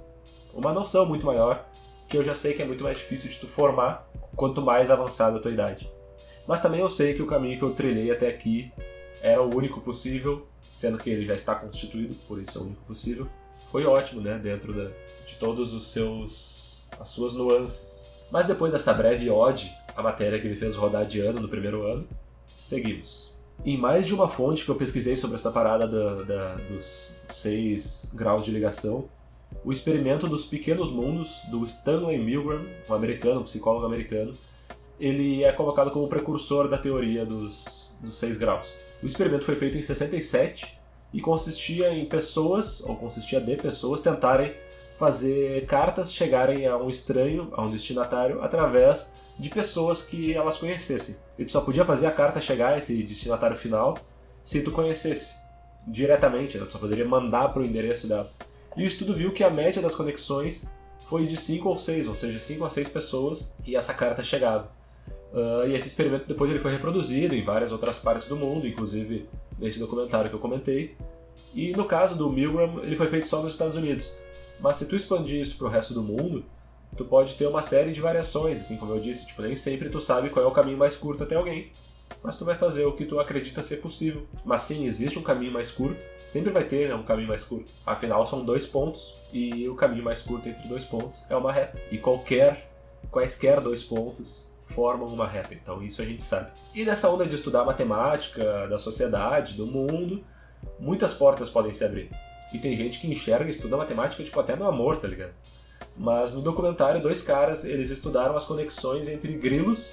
uma 0.54 0.72
noção 0.72 1.06
muito 1.06 1.26
maior 1.26 1.66
que 2.08 2.16
eu 2.16 2.22
já 2.22 2.34
sei 2.34 2.52
que 2.52 2.62
é 2.62 2.64
muito 2.64 2.84
mais 2.84 2.98
difícil 2.98 3.30
de 3.30 3.38
tu 3.38 3.48
formar 3.48 4.06
quanto 4.36 4.60
mais 4.60 4.90
avançada 4.90 5.38
a 5.38 5.40
tua 5.40 5.50
idade. 5.50 5.90
Mas 6.46 6.60
também 6.60 6.80
eu 6.80 6.88
sei 6.88 7.14
que 7.14 7.22
o 7.22 7.26
caminho 7.26 7.56
que 7.56 7.64
eu 7.64 7.72
trilhei 7.72 8.10
até 8.10 8.28
aqui 8.28 8.72
era 9.22 9.40
o 9.40 9.54
único 9.54 9.80
possível, 9.80 10.46
sendo 10.72 10.98
que 10.98 11.08
ele 11.08 11.24
já 11.24 11.34
está 11.34 11.54
constituído, 11.54 12.14
por 12.26 12.40
isso 12.40 12.58
é 12.58 12.60
o 12.60 12.64
único 12.64 12.82
possível. 12.82 13.28
Foi 13.70 13.84
ótimo, 13.86 14.20
né, 14.20 14.38
dentro 14.38 14.72
da, 14.72 14.90
de 15.26 15.36
todos 15.38 15.72
os 15.72 15.88
seus 15.88 16.62
as 16.98 17.08
suas 17.08 17.34
nuances. 17.34 18.06
Mas 18.30 18.46
depois 18.46 18.72
dessa 18.72 18.92
breve 18.92 19.28
ode 19.28 19.70
à 19.94 20.02
matéria 20.02 20.38
que 20.38 20.48
me 20.48 20.56
fez 20.56 20.74
rodar 20.74 21.04
de 21.04 21.20
ano 21.20 21.40
no 21.40 21.48
primeiro 21.48 21.86
ano, 21.86 22.06
seguimos. 22.56 23.32
Em 23.64 23.76
mais 23.76 24.06
de 24.06 24.14
uma 24.14 24.28
fonte 24.28 24.64
que 24.64 24.70
eu 24.70 24.74
pesquisei 24.74 25.16
sobre 25.16 25.36
essa 25.36 25.50
parada 25.50 25.86
da, 25.86 26.22
da, 26.22 26.54
dos 26.54 27.12
seis 27.28 28.10
graus 28.14 28.44
de 28.44 28.50
ligação, 28.50 29.08
o 29.64 29.70
experimento 29.70 30.26
dos 30.26 30.44
pequenos 30.44 30.90
mundos 30.90 31.42
do 31.50 31.64
Stanley 31.64 32.18
Milgram, 32.18 32.64
um 32.88 32.94
americano, 32.94 33.40
um 33.40 33.44
psicólogo 33.44 33.84
americano, 33.84 34.34
ele 34.98 35.44
é 35.44 35.52
colocado 35.52 35.90
como 35.90 36.08
precursor 36.08 36.68
da 36.68 36.78
teoria 36.78 37.26
dos, 37.26 37.92
dos 38.00 38.16
seis 38.16 38.36
graus. 38.36 38.74
O 39.02 39.06
experimento 39.06 39.44
foi 39.44 39.56
feito 39.56 39.76
em 39.76 39.82
67 39.82 40.80
e 41.12 41.20
consistia 41.20 41.92
em 41.92 42.06
pessoas, 42.06 42.80
ou 42.80 42.96
consistia 42.96 43.40
de 43.40 43.56
pessoas, 43.56 44.00
tentarem 44.00 44.54
fazer 44.98 45.66
cartas 45.66 46.12
chegarem 46.12 46.66
a 46.66 46.76
um 46.76 46.88
estranho, 46.88 47.52
a 47.52 47.62
um 47.62 47.70
destinatário, 47.70 48.42
através 48.42 49.12
de 49.38 49.50
pessoas 49.50 50.02
que 50.02 50.32
elas 50.32 50.58
conhecessem. 50.58 51.16
E 51.38 51.44
tu 51.44 51.52
só 51.52 51.60
podia 51.60 51.84
fazer 51.84 52.06
a 52.06 52.10
carta 52.10 52.40
chegar 52.40 52.74
a 52.74 52.78
esse 52.78 53.02
destinatário 53.02 53.56
final 53.56 53.98
se 54.42 54.60
tu 54.62 54.70
conhecesse 54.70 55.34
diretamente, 55.86 56.58
né? 56.58 56.64
tu 56.64 56.72
só 56.72 56.78
poderia 56.78 57.04
mandar 57.04 57.48
para 57.48 57.62
o 57.62 57.64
endereço 57.64 58.06
dela. 58.06 58.30
E 58.76 58.84
o 58.84 58.86
estudo 58.86 59.14
viu 59.14 59.32
que 59.32 59.42
a 59.42 59.50
média 59.50 59.82
das 59.82 59.94
conexões 59.94 60.66
foi 61.08 61.26
de 61.26 61.36
5 61.36 61.68
ou 61.68 61.76
6, 61.76 62.08
ou 62.08 62.14
seja, 62.14 62.38
5 62.38 62.64
a 62.64 62.70
6 62.70 62.88
pessoas 62.88 63.52
e 63.66 63.76
essa 63.76 63.92
carta 63.92 64.22
chegava. 64.22 64.70
Uh, 65.32 65.66
e 65.66 65.74
esse 65.74 65.88
experimento 65.88 66.26
depois 66.28 66.50
ele 66.50 66.60
foi 66.60 66.70
reproduzido 66.70 67.34
em 67.34 67.42
várias 67.42 67.72
outras 67.72 67.98
partes 67.98 68.26
do 68.26 68.36
mundo, 68.36 68.66
inclusive 68.66 69.26
nesse 69.58 69.78
documentário 69.78 70.28
que 70.28 70.36
eu 70.36 70.40
comentei. 70.40 70.94
E 71.54 71.72
no 71.72 71.86
caso 71.86 72.16
do 72.16 72.30
Milgram, 72.30 72.80
ele 72.82 72.96
foi 72.96 73.08
feito 73.08 73.26
só 73.26 73.42
nos 73.42 73.52
Estados 73.52 73.76
Unidos. 73.76 74.14
Mas 74.60 74.76
se 74.76 74.86
tu 74.86 74.94
expandir 74.94 75.40
isso 75.40 75.56
para 75.56 75.66
o 75.66 75.70
resto 75.70 75.94
do 75.94 76.02
mundo, 76.02 76.44
tu 76.96 77.04
pode 77.04 77.34
ter 77.34 77.46
uma 77.46 77.62
série 77.62 77.92
de 77.92 78.00
variações, 78.00 78.60
assim 78.60 78.76
como 78.76 78.92
eu 78.92 79.00
disse, 79.00 79.26
tipo, 79.26 79.40
nem 79.42 79.54
sempre 79.54 79.88
tu 79.88 80.00
sabe 80.00 80.28
qual 80.28 80.44
é 80.44 80.48
o 80.48 80.52
caminho 80.52 80.76
mais 80.76 80.96
curto 80.96 81.22
até 81.22 81.34
alguém, 81.34 81.72
mas 82.22 82.36
tu 82.36 82.44
vai 82.44 82.54
fazer 82.54 82.84
o 82.84 82.92
que 82.92 83.06
tu 83.06 83.18
acredita 83.18 83.62
ser 83.62 83.78
possível. 83.78 84.26
Mas 84.44 84.62
sim, 84.62 84.84
existe 84.84 85.18
um 85.18 85.22
caminho 85.22 85.52
mais 85.52 85.70
curto, 85.70 86.00
sempre 86.28 86.50
vai 86.50 86.64
ter 86.64 86.88
né, 86.88 86.94
um 86.94 87.02
caminho 87.02 87.28
mais 87.28 87.42
curto. 87.42 87.70
Afinal, 87.86 88.26
são 88.26 88.44
dois 88.44 88.66
pontos 88.66 89.14
e 89.32 89.66
o 89.66 89.74
caminho 89.74 90.04
mais 90.04 90.20
curto 90.20 90.48
entre 90.48 90.68
dois 90.68 90.84
pontos 90.84 91.24
é 91.30 91.36
uma 91.36 91.52
reta. 91.52 91.80
E 91.90 91.96
qualquer, 91.96 92.70
quaisquer 93.10 93.60
dois 93.60 93.82
pontos 93.82 94.51
formam 94.72 95.06
uma 95.06 95.26
reta, 95.26 95.54
então 95.54 95.82
isso 95.82 96.02
a 96.02 96.04
gente 96.04 96.22
sabe. 96.22 96.50
E 96.74 96.84
nessa 96.84 97.08
onda 97.08 97.26
de 97.26 97.34
estudar 97.34 97.64
matemática, 97.64 98.66
da 98.68 98.78
sociedade, 98.78 99.54
do 99.54 99.66
mundo, 99.66 100.24
muitas 100.78 101.14
portas 101.14 101.48
podem 101.48 101.72
se 101.72 101.84
abrir. 101.84 102.10
E 102.52 102.58
tem 102.58 102.76
gente 102.76 102.98
que 102.98 103.06
enxerga 103.06 103.46
e 103.46 103.50
estuda 103.50 103.76
matemática, 103.76 104.22
tipo, 104.22 104.38
até 104.38 104.54
no 104.54 104.66
amor, 104.66 104.98
tá 104.98 105.08
ligado? 105.08 105.32
Mas 105.96 106.34
no 106.34 106.42
documentário, 106.42 107.00
dois 107.00 107.22
caras, 107.22 107.64
eles 107.64 107.90
estudaram 107.90 108.36
as 108.36 108.44
conexões 108.44 109.08
entre 109.08 109.32
grilos, 109.34 109.92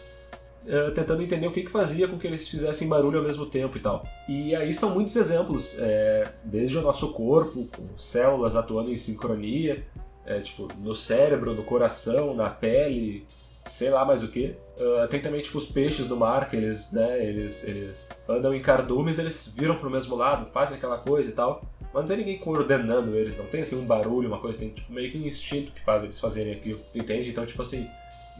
uh, 0.65 0.91
tentando 0.93 1.21
entender 1.21 1.47
o 1.47 1.51
que, 1.51 1.63
que 1.63 1.69
fazia 1.69 2.07
com 2.07 2.17
que 2.17 2.27
eles 2.27 2.47
fizessem 2.47 2.87
barulho 2.87 3.19
ao 3.19 3.23
mesmo 3.23 3.45
tempo 3.45 3.77
e 3.77 3.79
tal. 3.79 4.05
E 4.27 4.55
aí 4.55 4.73
são 4.73 4.91
muitos 4.91 5.15
exemplos, 5.15 5.75
é, 5.79 6.31
desde 6.43 6.77
o 6.77 6.81
nosso 6.81 7.11
corpo, 7.13 7.67
com 7.75 7.97
células 7.97 8.55
atuando 8.55 8.91
em 8.91 8.97
sincronia, 8.97 9.85
é, 10.25 10.39
tipo, 10.39 10.67
no 10.79 10.93
cérebro, 10.93 11.53
no 11.53 11.63
coração, 11.63 12.33
na 12.33 12.49
pele, 12.49 13.25
sei 13.69 13.89
lá 13.89 14.03
mais 14.03 14.23
o 14.23 14.27
que. 14.27 14.55
Uh, 14.77 15.07
tem 15.09 15.19
também 15.19 15.41
tipo 15.41 15.57
os 15.57 15.67
peixes 15.67 16.07
do 16.07 16.15
mar 16.15 16.49
que 16.49 16.55
eles, 16.55 16.91
né, 16.91 17.23
eles, 17.23 17.63
eles 17.63 18.09
andam 18.27 18.53
em 18.53 18.59
cardumes, 18.59 19.19
eles 19.19 19.51
viram 19.55 19.75
pro 19.75 19.89
mesmo 19.89 20.15
lado, 20.15 20.45
fazem 20.47 20.77
aquela 20.77 20.97
coisa 20.97 21.29
e 21.29 21.33
tal. 21.33 21.61
Mas 21.93 22.01
não 22.01 22.05
tem 22.05 22.17
ninguém 22.17 22.37
coordenando 22.37 23.15
eles, 23.15 23.37
não 23.37 23.45
tem 23.45 23.61
assim 23.61 23.75
um 23.75 23.85
barulho, 23.85 24.27
uma 24.27 24.39
coisa, 24.39 24.59
tem 24.59 24.69
tipo 24.69 24.91
meio 24.91 25.11
que 25.11 25.17
um 25.17 25.25
instinto 25.25 25.71
que 25.71 25.83
faz 25.83 26.03
eles 26.03 26.19
fazerem 26.19 26.53
aquilo, 26.53 26.79
entende? 26.93 27.29
Então, 27.29 27.45
tipo 27.45 27.61
assim, 27.61 27.87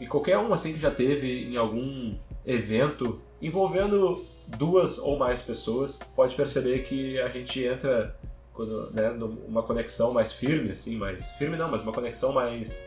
e 0.00 0.06
qualquer 0.06 0.38
um 0.38 0.52
assim 0.52 0.72
que 0.72 0.78
já 0.78 0.90
teve 0.90 1.44
em 1.52 1.56
algum 1.56 2.14
evento 2.46 3.20
envolvendo 3.42 4.24
duas 4.46 4.98
ou 4.98 5.18
mais 5.18 5.42
pessoas, 5.42 5.98
pode 6.14 6.34
perceber 6.34 6.80
que 6.80 7.20
a 7.20 7.28
gente 7.28 7.64
entra 7.64 8.16
quando, 8.52 8.90
né, 8.92 9.10
numa 9.10 9.62
conexão 9.62 10.12
mais 10.12 10.32
firme, 10.32 10.70
assim, 10.70 10.96
mais 10.96 11.26
firme 11.32 11.56
não, 11.56 11.70
mas 11.70 11.82
uma 11.82 11.92
conexão 11.92 12.32
mais 12.32 12.82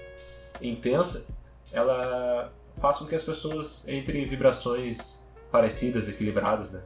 intensa, 0.61 1.25
ela 1.71 2.51
faz 2.75 2.97
com 2.97 3.05
que 3.05 3.15
as 3.15 3.23
pessoas 3.23 3.87
entrem 3.87 4.23
em 4.23 4.25
vibrações 4.25 5.23
parecidas, 5.51 6.09
equilibradas, 6.09 6.71
né? 6.71 6.81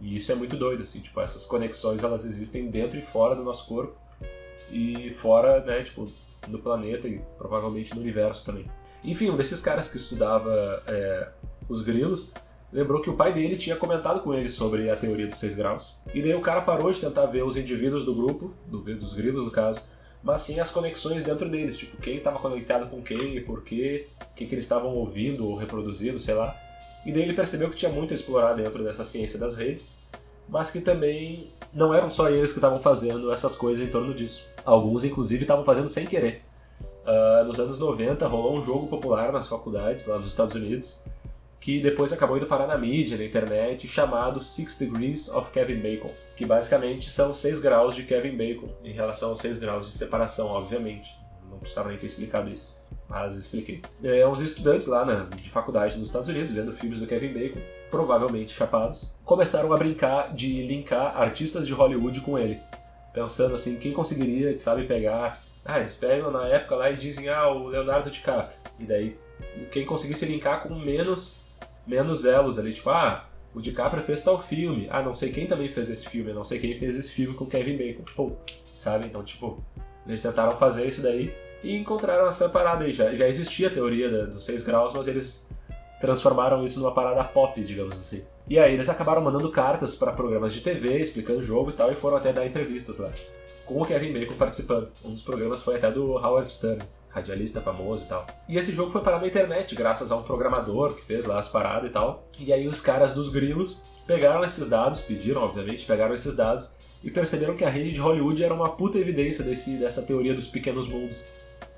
E 0.00 0.16
isso 0.16 0.30
é 0.30 0.34
muito 0.34 0.56
doido, 0.56 0.82
assim, 0.82 1.00
tipo, 1.00 1.20
essas 1.20 1.44
conexões 1.44 2.02
elas 2.02 2.24
existem 2.24 2.70
dentro 2.70 2.98
e 2.98 3.02
fora 3.02 3.34
do 3.34 3.42
nosso 3.42 3.66
corpo 3.66 3.96
e 4.70 5.10
fora, 5.10 5.60
né, 5.64 5.82
tipo, 5.82 6.08
no 6.46 6.58
planeta 6.58 7.08
e 7.08 7.20
provavelmente 7.36 7.94
no 7.94 8.00
universo 8.00 8.44
também. 8.44 8.70
Enfim, 9.04 9.30
um 9.30 9.36
desses 9.36 9.60
caras 9.60 9.88
que 9.88 9.96
estudava 9.96 10.82
é, 10.86 11.28
os 11.68 11.82
grilos 11.82 12.32
lembrou 12.72 13.00
que 13.00 13.10
o 13.10 13.16
pai 13.16 13.32
dele 13.32 13.56
tinha 13.56 13.76
comentado 13.76 14.20
com 14.20 14.34
ele 14.34 14.48
sobre 14.48 14.90
a 14.90 14.96
teoria 14.96 15.26
dos 15.26 15.38
seis 15.38 15.54
graus. 15.54 15.96
E 16.12 16.20
daí 16.20 16.34
o 16.34 16.40
cara 16.40 16.60
parou 16.60 16.90
de 16.90 17.00
tentar 17.00 17.26
ver 17.26 17.42
os 17.42 17.56
indivíduos 17.56 18.04
do 18.04 18.14
grupo, 18.14 18.52
do, 18.66 18.80
dos 18.80 19.12
grilos 19.12 19.44
no 19.44 19.50
caso, 19.50 19.82
mas 20.22 20.40
sim 20.40 20.58
as 20.60 20.70
conexões 20.70 21.22
dentro 21.22 21.48
deles, 21.48 21.76
tipo, 21.76 21.96
quem 21.96 22.16
estava 22.16 22.38
conectado 22.38 22.88
com 22.88 23.00
quem, 23.02 23.40
por 23.42 23.62
quê, 23.62 24.06
o 24.20 24.34
que, 24.34 24.46
que 24.46 24.54
eles 24.54 24.64
estavam 24.64 24.94
ouvindo 24.94 25.48
ou 25.48 25.56
reproduzindo, 25.56 26.18
sei 26.18 26.34
lá. 26.34 26.56
E 27.06 27.12
daí 27.12 27.22
ele 27.22 27.34
percebeu 27.34 27.70
que 27.70 27.76
tinha 27.76 27.90
muito 27.90 28.12
a 28.12 28.14
explorar 28.14 28.54
dentro 28.54 28.82
dessa 28.82 29.04
ciência 29.04 29.38
das 29.38 29.54
redes, 29.54 29.92
mas 30.48 30.70
que 30.70 30.80
também 30.80 31.48
não 31.72 31.94
eram 31.94 32.10
só 32.10 32.28
eles 32.28 32.52
que 32.52 32.58
estavam 32.58 32.80
fazendo 32.80 33.32
essas 33.32 33.54
coisas 33.54 33.86
em 33.86 33.90
torno 33.90 34.12
disso. 34.12 34.44
Alguns, 34.64 35.04
inclusive, 35.04 35.42
estavam 35.42 35.64
fazendo 35.64 35.88
sem 35.88 36.06
querer. 36.06 36.42
Uh, 37.04 37.44
nos 37.44 37.58
anos 37.58 37.78
90 37.78 38.26
rolou 38.26 38.58
um 38.58 38.62
jogo 38.62 38.86
popular 38.86 39.32
nas 39.32 39.46
faculdades 39.46 40.06
lá 40.06 40.18
dos 40.18 40.26
Estados 40.26 40.54
Unidos, 40.54 40.96
que 41.68 41.80
depois 41.80 42.14
acabou 42.14 42.38
indo 42.38 42.46
parar 42.46 42.66
na 42.66 42.78
mídia, 42.78 43.18
na 43.18 43.24
internet, 43.24 43.86
chamado 43.86 44.40
Six 44.40 44.76
Degrees 44.76 45.28
of 45.28 45.50
Kevin 45.50 45.80
Bacon, 45.82 46.10
que 46.34 46.46
basicamente 46.46 47.10
são 47.10 47.34
6 47.34 47.58
graus 47.58 47.94
de 47.94 48.04
Kevin 48.04 48.38
Bacon, 48.38 48.70
em 48.82 48.92
relação 48.92 49.28
aos 49.28 49.40
6 49.40 49.58
graus 49.58 49.84
de 49.84 49.92
separação, 49.92 50.46
obviamente. 50.46 51.10
Não 51.50 51.58
precisava 51.58 51.90
nem 51.90 51.98
ter 51.98 52.06
explicado 52.06 52.48
isso 52.48 52.80
mas 53.06 53.36
expliquei. 53.36 53.82
É, 54.02 54.26
uns 54.26 54.40
estudantes 54.40 54.86
lá 54.86 55.04
na, 55.04 55.24
de 55.24 55.48
faculdade 55.50 55.98
nos 55.98 56.08
Estados 56.08 56.28
Unidos, 56.28 56.52
vendo 56.52 56.72
filmes 56.72 57.00
do 57.00 57.06
Kevin 57.06 57.32
Bacon, 57.34 57.60
provavelmente 57.90 58.52
chapados, 58.52 59.14
começaram 59.24 59.72
a 59.72 59.76
brincar 59.76 60.34
de 60.34 60.66
linkar 60.66 61.18
artistas 61.18 61.66
de 61.66 61.72
Hollywood 61.74 62.20
com 62.22 62.38
ele. 62.38 62.58
Pensando 63.12 63.54
assim, 63.54 63.76
quem 63.76 63.92
conseguiria, 63.92 64.54
sabe, 64.56 64.84
pegar. 64.84 65.42
Ah, 65.64 65.80
eles 65.80 65.94
pegam 65.94 66.30
na 66.30 66.46
época 66.48 66.76
lá 66.76 66.90
e 66.90 66.96
dizem, 66.96 67.28
ah, 67.28 67.48
o 67.48 67.68
Leonardo 67.68 68.10
DiCaprio. 68.10 68.56
E 68.78 68.84
daí, 68.84 69.16
quem 69.70 69.86
conseguisse 69.86 70.26
linkar 70.26 70.62
com 70.62 70.74
menos, 70.74 71.46
menos 71.88 72.24
elos 72.24 72.58
ali, 72.58 72.72
tipo, 72.72 72.90
ah, 72.90 73.28
o 73.54 73.60
DiCaprio 73.60 74.02
fez 74.02 74.20
tal 74.22 74.38
filme. 74.38 74.86
Ah, 74.90 75.02
não 75.02 75.14
sei 75.14 75.30
quem 75.30 75.46
também 75.46 75.68
fez 75.68 75.88
esse 75.88 76.08
filme, 76.08 76.32
não 76.32 76.44
sei 76.44 76.58
quem 76.58 76.78
fez 76.78 76.96
esse 76.96 77.10
filme 77.10 77.34
com 77.34 77.46
Kevin 77.46 77.76
Bacon. 77.76 78.04
Pô, 78.14 78.32
sabe? 78.76 79.06
Então, 79.06 79.22
tipo, 79.22 79.62
eles 80.06 80.22
tentaram 80.22 80.56
fazer 80.56 80.86
isso 80.86 81.02
daí 81.02 81.34
e 81.62 81.76
encontraram 81.76 82.28
essa 82.28 82.48
parada 82.48 82.84
aí. 82.84 82.92
Já, 82.92 83.12
já 83.12 83.26
existia 83.26 83.68
a 83.68 83.70
teoria 83.70 84.10
da, 84.10 84.24
dos 84.26 84.44
seis 84.44 84.62
graus, 84.62 84.92
mas 84.92 85.08
eles 85.08 85.48
transformaram 86.00 86.64
isso 86.64 86.78
numa 86.78 86.92
parada 86.92 87.24
pop, 87.24 87.60
digamos 87.60 87.96
assim. 87.96 88.22
E 88.48 88.58
aí 88.58 88.72
eles 88.72 88.88
acabaram 88.88 89.20
mandando 89.20 89.50
cartas 89.50 89.94
para 89.94 90.12
programas 90.12 90.52
de 90.52 90.60
TV, 90.60 90.98
explicando 90.98 91.40
o 91.40 91.42
jogo 91.42 91.70
e 91.70 91.72
tal, 91.72 91.90
e 91.90 91.94
foram 91.94 92.16
até 92.16 92.32
dar 92.32 92.46
entrevistas 92.46 92.98
lá. 92.98 93.10
Com 93.66 93.82
o 93.82 93.86
Kevin 93.86 94.12
Bacon 94.12 94.34
participando. 94.34 94.90
Um 95.04 95.10
dos 95.10 95.22
programas 95.22 95.62
foi 95.62 95.76
até 95.76 95.90
do 95.90 96.12
Howard 96.12 96.50
Stern, 96.50 96.82
radialista 97.18 97.60
famoso 97.60 98.04
e 98.04 98.08
tal. 98.08 98.26
E 98.48 98.56
esse 98.56 98.72
jogo 98.72 98.90
foi 98.90 99.02
parar 99.02 99.20
na 99.20 99.26
internet, 99.26 99.74
graças 99.74 100.10
a 100.10 100.16
um 100.16 100.22
programador 100.22 100.94
que 100.94 101.04
fez 101.04 101.24
lá 101.24 101.38
as 101.38 101.48
paradas 101.48 101.88
e 101.88 101.92
tal. 101.92 102.28
E 102.38 102.52
aí 102.52 102.66
os 102.66 102.80
caras 102.80 103.12
dos 103.12 103.28
grilos 103.28 103.80
pegaram 104.06 104.42
esses 104.42 104.68
dados, 104.68 105.00
pediram, 105.00 105.42
obviamente, 105.42 105.84
pegaram 105.84 106.14
esses 106.14 106.34
dados 106.34 106.72
e 107.02 107.10
perceberam 107.10 107.54
que 107.54 107.64
a 107.64 107.68
rede 107.68 107.92
de 107.92 108.00
Hollywood 108.00 108.42
era 108.42 108.54
uma 108.54 108.70
puta 108.70 108.98
evidência 108.98 109.44
desse, 109.44 109.76
dessa 109.76 110.02
teoria 110.02 110.34
dos 110.34 110.48
pequenos 110.48 110.88
mundos. 110.88 111.18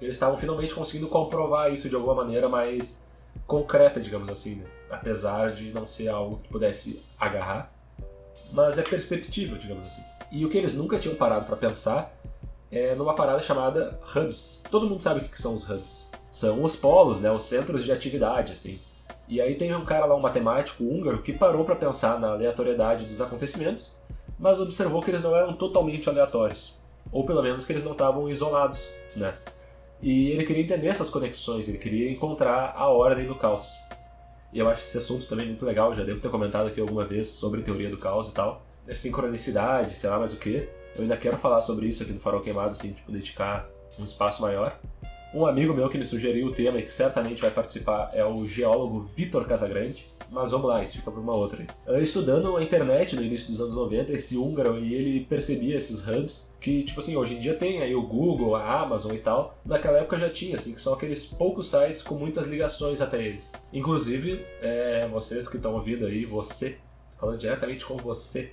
Eles 0.00 0.16
estavam 0.16 0.38
finalmente 0.38 0.74
conseguindo 0.74 1.08
comprovar 1.08 1.72
isso 1.72 1.88
de 1.88 1.94
alguma 1.94 2.14
maneira 2.14 2.48
mais 2.48 3.02
concreta, 3.46 4.00
digamos 4.00 4.28
assim, 4.28 4.56
né? 4.56 4.64
apesar 4.88 5.52
de 5.52 5.72
não 5.72 5.86
ser 5.86 6.08
algo 6.08 6.38
que 6.38 6.48
pudesse 6.48 7.02
agarrar, 7.18 7.72
mas 8.52 8.78
é 8.78 8.82
perceptível, 8.82 9.56
digamos 9.56 9.86
assim. 9.86 10.02
E 10.32 10.44
o 10.44 10.48
que 10.48 10.56
eles 10.56 10.74
nunca 10.74 10.98
tinham 10.98 11.14
parado 11.16 11.46
para 11.46 11.56
pensar 11.56 12.16
é 12.70 12.94
numa 12.94 13.14
parada 13.14 13.40
chamada 13.40 13.98
hubs. 14.14 14.62
Todo 14.70 14.88
mundo 14.88 15.02
sabe 15.02 15.20
o 15.20 15.28
que 15.28 15.40
são 15.40 15.54
os 15.54 15.68
hubs. 15.68 16.08
São 16.30 16.62
os 16.62 16.76
polos, 16.76 17.20
né, 17.20 17.30
os 17.30 17.42
centros 17.42 17.84
de 17.84 17.90
atividade, 17.90 18.52
assim. 18.52 18.78
E 19.28 19.40
aí 19.40 19.54
tem 19.54 19.74
um 19.74 19.84
cara 19.84 20.06
lá, 20.06 20.14
um 20.14 20.20
matemático 20.20 20.84
húngaro, 20.84 21.22
que 21.22 21.32
parou 21.32 21.64
para 21.64 21.76
pensar 21.76 22.18
na 22.18 22.30
aleatoriedade 22.30 23.04
dos 23.04 23.20
acontecimentos, 23.20 23.96
mas 24.38 24.60
observou 24.60 25.02
que 25.02 25.10
eles 25.10 25.22
não 25.22 25.36
eram 25.36 25.52
totalmente 25.52 26.08
aleatórios, 26.08 26.74
ou 27.12 27.24
pelo 27.24 27.42
menos 27.42 27.64
que 27.64 27.72
eles 27.72 27.84
não 27.84 27.92
estavam 27.92 28.28
isolados, 28.28 28.90
né? 29.14 29.34
E 30.02 30.30
ele 30.30 30.44
queria 30.44 30.62
entender 30.62 30.88
essas 30.88 31.10
conexões, 31.10 31.68
ele 31.68 31.78
queria 31.78 32.10
encontrar 32.10 32.72
a 32.74 32.88
ordem 32.88 33.26
do 33.26 33.34
caos. 33.34 33.72
E 34.52 34.58
eu 34.58 34.68
acho 34.68 34.82
esse 34.82 34.98
assunto 34.98 35.28
também 35.28 35.46
muito 35.46 35.64
legal, 35.64 35.94
já 35.94 36.02
devo 36.02 36.20
ter 36.20 36.30
comentado 36.30 36.68
aqui 36.68 36.80
alguma 36.80 37.04
vez 37.04 37.28
sobre 37.28 37.62
teoria 37.62 37.90
do 37.90 37.98
caos 37.98 38.28
e 38.28 38.32
tal. 38.32 38.62
A 38.90 38.94
sincronicidade, 38.94 39.94
sei 39.94 40.10
lá 40.10 40.18
mais 40.18 40.32
o 40.32 40.36
que. 40.36 40.68
Eu 40.96 41.02
ainda 41.02 41.16
quero 41.16 41.38
falar 41.38 41.60
sobre 41.60 41.86
isso 41.86 42.02
aqui 42.02 42.12
no 42.12 42.18
Farol 42.18 42.40
Queimado, 42.40 42.70
assim, 42.70 42.92
tipo, 42.92 43.12
dedicar 43.12 43.70
um 43.98 44.04
espaço 44.04 44.42
maior. 44.42 44.76
Um 45.32 45.46
amigo 45.46 45.72
meu 45.72 45.88
que 45.88 45.96
me 45.96 46.04
sugeriu 46.04 46.48
o 46.48 46.52
tema 46.52 46.78
e 46.78 46.82
que 46.82 46.92
certamente 46.92 47.40
vai 47.40 47.52
participar 47.52 48.10
é 48.12 48.24
o 48.24 48.44
geólogo 48.44 49.00
Vitor 49.00 49.46
Casagrande. 49.46 50.04
Mas 50.28 50.50
vamos 50.50 50.68
lá, 50.68 50.82
isso 50.82 50.98
fica 50.98 51.10
para 51.10 51.20
uma 51.20 51.34
outra. 51.34 51.64
Estudando 52.00 52.56
a 52.56 52.62
internet 52.62 53.14
no 53.14 53.22
início 53.22 53.48
dos 53.48 53.60
anos 53.60 53.74
90, 53.74 54.12
esse 54.12 54.36
húngaro 54.36 54.78
e 54.78 54.94
ele 54.94 55.20
percebia 55.24 55.76
esses 55.76 56.06
hubs 56.06 56.52
que, 56.60 56.82
tipo 56.82 57.00
assim, 57.00 57.16
hoje 57.16 57.36
em 57.36 57.40
dia 57.40 57.54
tem 57.54 57.82
aí 57.82 57.94
o 57.94 58.02
Google, 58.02 58.56
a 58.56 58.80
Amazon 58.80 59.12
e 59.12 59.18
tal. 59.18 59.56
Naquela 59.64 59.98
época 59.98 60.18
já 60.18 60.28
tinha, 60.28 60.54
assim, 60.54 60.72
que 60.72 60.80
são 60.80 60.94
aqueles 60.94 61.24
poucos 61.24 61.68
sites 61.68 62.02
com 62.02 62.14
muitas 62.14 62.46
ligações 62.46 63.00
até 63.00 63.20
eles. 63.22 63.52
Inclusive, 63.72 64.44
é, 64.60 65.08
vocês 65.08 65.48
que 65.48 65.56
estão 65.56 65.74
ouvindo 65.74 66.06
aí, 66.06 66.24
você, 66.24 66.78
falando 67.18 67.38
diretamente 67.38 67.84
com 67.84 67.96
você 67.96 68.52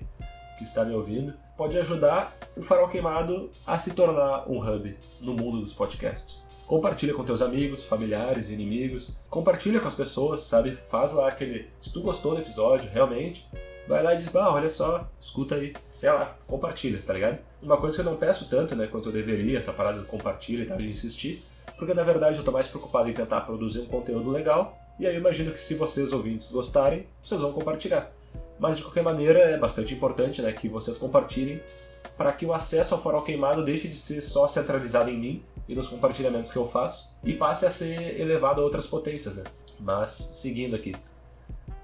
que 0.57 0.63
está 0.63 0.83
me 0.83 0.93
ouvindo, 0.93 1.33
pode 1.55 1.77
ajudar 1.77 2.35
o 2.55 2.61
Farol 2.61 2.89
Queimado 2.89 3.49
a 3.65 3.77
se 3.77 3.91
tornar 3.91 4.49
um 4.49 4.59
hub 4.59 4.97
no 5.21 5.33
mundo 5.33 5.61
dos 5.61 5.73
podcasts. 5.73 6.43
Compartilha 6.65 7.13
com 7.13 7.23
teus 7.23 7.41
amigos, 7.41 7.85
familiares, 7.85 8.49
inimigos. 8.49 9.15
Compartilha 9.29 9.79
com 9.79 9.87
as 9.87 9.95
pessoas, 9.95 10.41
sabe? 10.41 10.75
Faz 10.75 11.13
lá 11.13 11.29
aquele. 11.29 11.69
Se 11.79 11.93
tu 11.93 12.01
gostou 12.01 12.35
do 12.35 12.41
episódio, 12.41 12.89
realmente, 12.91 13.47
vai 13.87 14.03
lá 14.03 14.13
e 14.13 14.17
diz, 14.17 14.27
bah, 14.27 14.51
olha 14.51 14.69
só, 14.69 15.09
escuta 15.19 15.55
aí, 15.55 15.73
sei 15.89 16.11
lá, 16.11 16.35
compartilha, 16.45 17.01
tá 17.05 17.13
ligado? 17.13 17.39
Uma 17.61 17.77
coisa 17.77 17.95
que 17.95 18.01
eu 18.01 18.11
não 18.11 18.17
peço 18.17 18.49
tanto, 18.49 18.75
né, 18.75 18.85
quanto 18.87 19.09
eu 19.09 19.13
deveria, 19.13 19.57
essa 19.57 19.71
parada 19.71 19.99
de 19.99 20.05
compartilha 20.05 20.63
e 20.63 20.65
tal, 20.65 20.77
de 20.77 20.89
insistir, 20.89 21.41
porque 21.77 21.93
na 21.93 22.03
verdade 22.03 22.37
eu 22.37 22.43
tô 22.43 22.51
mais 22.51 22.67
preocupado 22.67 23.09
em 23.09 23.13
tentar 23.13 23.41
produzir 23.41 23.79
um 23.79 23.85
conteúdo 23.85 24.29
legal, 24.29 24.77
e 24.99 25.07
aí 25.07 25.15
eu 25.15 25.19
imagino 25.19 25.51
que 25.51 25.61
se 25.61 25.75
vocês 25.75 26.11
ouvintes 26.11 26.51
gostarem, 26.51 27.07
vocês 27.21 27.39
vão 27.39 27.53
compartilhar. 27.53 28.11
Mas 28.59 28.77
de 28.77 28.83
qualquer 28.83 29.03
maneira 29.03 29.39
é 29.39 29.57
bastante 29.57 29.93
importante, 29.93 30.41
né, 30.41 30.51
que 30.51 30.67
vocês 30.67 30.97
compartilhem 30.97 31.61
para 32.17 32.33
que 32.33 32.45
o 32.45 32.53
acesso 32.53 32.95
ao 32.95 33.01
farol 33.01 33.21
queimado 33.21 33.63
deixe 33.63 33.87
de 33.87 33.95
ser 33.95 34.21
só 34.21 34.47
centralizado 34.47 35.09
em 35.09 35.17
mim 35.17 35.43
e 35.67 35.75
nos 35.75 35.87
compartilhamentos 35.87 36.51
que 36.51 36.57
eu 36.57 36.67
faço 36.67 37.09
e 37.23 37.33
passe 37.33 37.65
a 37.65 37.69
ser 37.69 38.19
elevado 38.19 38.61
a 38.61 38.63
outras 38.63 38.87
potências, 38.87 39.35
né? 39.35 39.43
Mas 39.79 40.09
seguindo 40.09 40.75
aqui, 40.75 40.95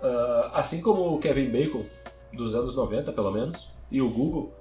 uh, 0.01 0.49
assim 0.53 0.81
como 0.81 1.13
o 1.13 1.19
Kevin 1.19 1.49
Bacon 1.49 1.85
dos 2.31 2.55
anos 2.55 2.75
90 2.75 3.11
pelo 3.11 3.31
menos 3.31 3.71
e 3.91 4.01
o 4.01 4.09
Google, 4.09 4.51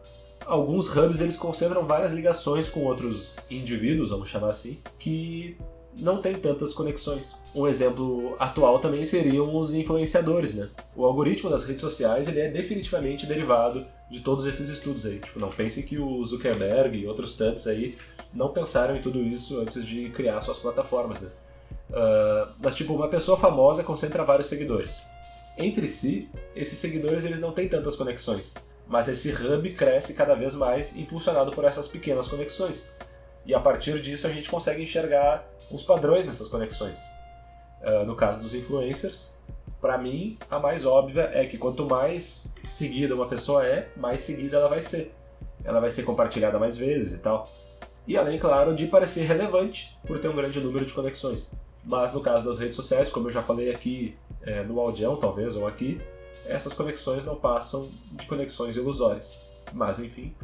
alguns 0.44 0.94
hubs 0.94 1.20
eles 1.20 1.36
concentram 1.36 1.86
várias 1.86 2.12
ligações 2.12 2.68
com 2.68 2.84
outros 2.84 3.36
indivíduos, 3.50 4.10
vamos 4.10 4.28
chamar 4.28 4.50
assim, 4.50 4.78
que 4.98 5.56
não 5.96 6.20
tem 6.20 6.34
tantas 6.34 6.72
conexões. 6.72 7.34
Um 7.54 7.66
exemplo 7.66 8.34
atual 8.38 8.78
também 8.78 9.04
seriam 9.04 9.54
os 9.54 9.72
influenciadores, 9.72 10.54
né? 10.54 10.68
O 10.96 11.04
algoritmo 11.04 11.50
das 11.50 11.64
redes 11.64 11.80
sociais 11.80 12.28
ele 12.28 12.40
é 12.40 12.48
definitivamente 12.48 13.26
derivado 13.26 13.86
de 14.10 14.20
todos 14.20 14.46
esses 14.46 14.68
estudos 14.68 15.04
aí. 15.06 15.18
Tipo, 15.18 15.38
não 15.38 15.50
pense 15.50 15.82
que 15.82 15.98
o 15.98 16.24
Zuckerberg 16.24 16.98
e 16.98 17.06
outros 17.06 17.34
tantos 17.34 17.66
aí 17.66 17.96
não 18.32 18.48
pensaram 18.48 18.96
em 18.96 19.00
tudo 19.00 19.20
isso 19.20 19.60
antes 19.60 19.84
de 19.84 20.08
criar 20.10 20.40
suas 20.40 20.58
plataformas, 20.58 21.20
né? 21.20 21.28
Uh, 21.90 22.52
mas 22.58 22.74
tipo, 22.74 22.94
uma 22.94 23.08
pessoa 23.08 23.36
famosa 23.36 23.84
concentra 23.84 24.24
vários 24.24 24.46
seguidores. 24.46 25.02
Entre 25.58 25.86
si, 25.86 26.28
esses 26.56 26.78
seguidores 26.78 27.24
eles 27.24 27.38
não 27.38 27.52
têm 27.52 27.68
tantas 27.68 27.94
conexões, 27.94 28.54
mas 28.88 29.08
esse 29.08 29.30
hub 29.30 29.70
cresce 29.72 30.14
cada 30.14 30.34
vez 30.34 30.54
mais 30.54 30.96
impulsionado 30.96 31.52
por 31.52 31.64
essas 31.64 31.86
pequenas 31.86 32.26
conexões. 32.26 32.88
E 33.44 33.54
a 33.54 33.60
partir 33.60 34.00
disso 34.00 34.26
a 34.26 34.30
gente 34.30 34.48
consegue 34.48 34.82
enxergar 34.82 35.44
os 35.70 35.82
padrões 35.82 36.24
dessas 36.24 36.48
conexões. 36.48 37.00
Uh, 37.80 38.06
no 38.06 38.14
caso 38.14 38.40
dos 38.40 38.54
influencers, 38.54 39.32
para 39.80 39.98
mim 39.98 40.38
a 40.48 40.58
mais 40.58 40.86
óbvia 40.86 41.30
é 41.32 41.44
que 41.44 41.58
quanto 41.58 41.84
mais 41.84 42.54
seguida 42.62 43.14
uma 43.14 43.26
pessoa 43.26 43.66
é, 43.66 43.88
mais 43.96 44.20
seguida 44.20 44.56
ela 44.56 44.68
vai 44.68 44.80
ser. 44.80 45.12
Ela 45.64 45.80
vai 45.80 45.90
ser 45.90 46.04
compartilhada 46.04 46.58
mais 46.58 46.76
vezes 46.76 47.14
e 47.14 47.18
tal. 47.18 47.48
E 48.06 48.16
além, 48.16 48.38
claro, 48.38 48.74
de 48.74 48.86
parecer 48.86 49.22
relevante 49.22 49.96
por 50.06 50.18
ter 50.18 50.28
um 50.28 50.34
grande 50.34 50.60
número 50.60 50.84
de 50.84 50.92
conexões. 50.92 51.52
Mas 51.84 52.12
no 52.12 52.20
caso 52.20 52.46
das 52.46 52.58
redes 52.58 52.76
sociais, 52.76 53.10
como 53.10 53.28
eu 53.28 53.30
já 53.32 53.42
falei 53.42 53.70
aqui 53.70 54.16
é, 54.42 54.62
no 54.62 54.78
audião, 54.80 55.16
talvez, 55.16 55.56
ou 55.56 55.66
aqui, 55.66 56.00
essas 56.46 56.72
conexões 56.72 57.24
não 57.24 57.36
passam 57.36 57.88
de 58.12 58.26
conexões 58.26 58.76
ilusórias. 58.76 59.38
Mas 59.72 59.98
enfim, 59.98 60.34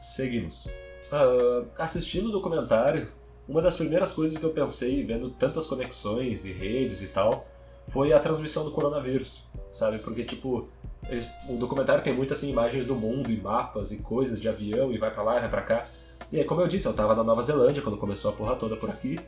seguimos. 0.00 0.68
Uh, 1.10 1.66
assistindo 1.78 2.28
o 2.28 2.32
documentário, 2.32 3.08
uma 3.48 3.62
das 3.62 3.76
primeiras 3.76 4.12
coisas 4.12 4.36
que 4.36 4.44
eu 4.44 4.50
pensei, 4.50 5.02
vendo 5.04 5.30
tantas 5.30 5.66
conexões 5.66 6.44
e 6.44 6.52
redes 6.52 7.02
e 7.02 7.08
tal, 7.08 7.46
foi 7.88 8.12
a 8.12 8.20
transmissão 8.20 8.64
do 8.64 8.70
coronavírus, 8.70 9.42
sabe? 9.70 9.98
Porque, 9.98 10.22
tipo, 10.22 10.68
eles, 11.08 11.28
o 11.48 11.54
documentário 11.54 12.02
tem 12.02 12.12
muitas 12.12 12.38
assim, 12.38 12.50
imagens 12.50 12.84
do 12.84 12.94
mundo 12.94 13.30
e 13.30 13.40
mapas 13.40 13.90
e 13.90 13.98
coisas 13.98 14.40
de 14.40 14.48
avião 14.48 14.92
e 14.92 14.98
vai 14.98 15.10
para 15.10 15.22
lá 15.22 15.36
e 15.38 15.40
vai 15.40 15.48
para 15.48 15.62
cá. 15.62 15.86
E 16.30 16.38
aí, 16.38 16.44
como 16.44 16.60
eu 16.60 16.68
disse, 16.68 16.86
eu 16.86 16.92
tava 16.92 17.14
na 17.14 17.24
Nova 17.24 17.42
Zelândia 17.42 17.82
quando 17.82 17.96
começou 17.96 18.30
a 18.30 18.34
porra 18.34 18.54
toda 18.54 18.76
por 18.76 18.90
aqui. 18.90 19.18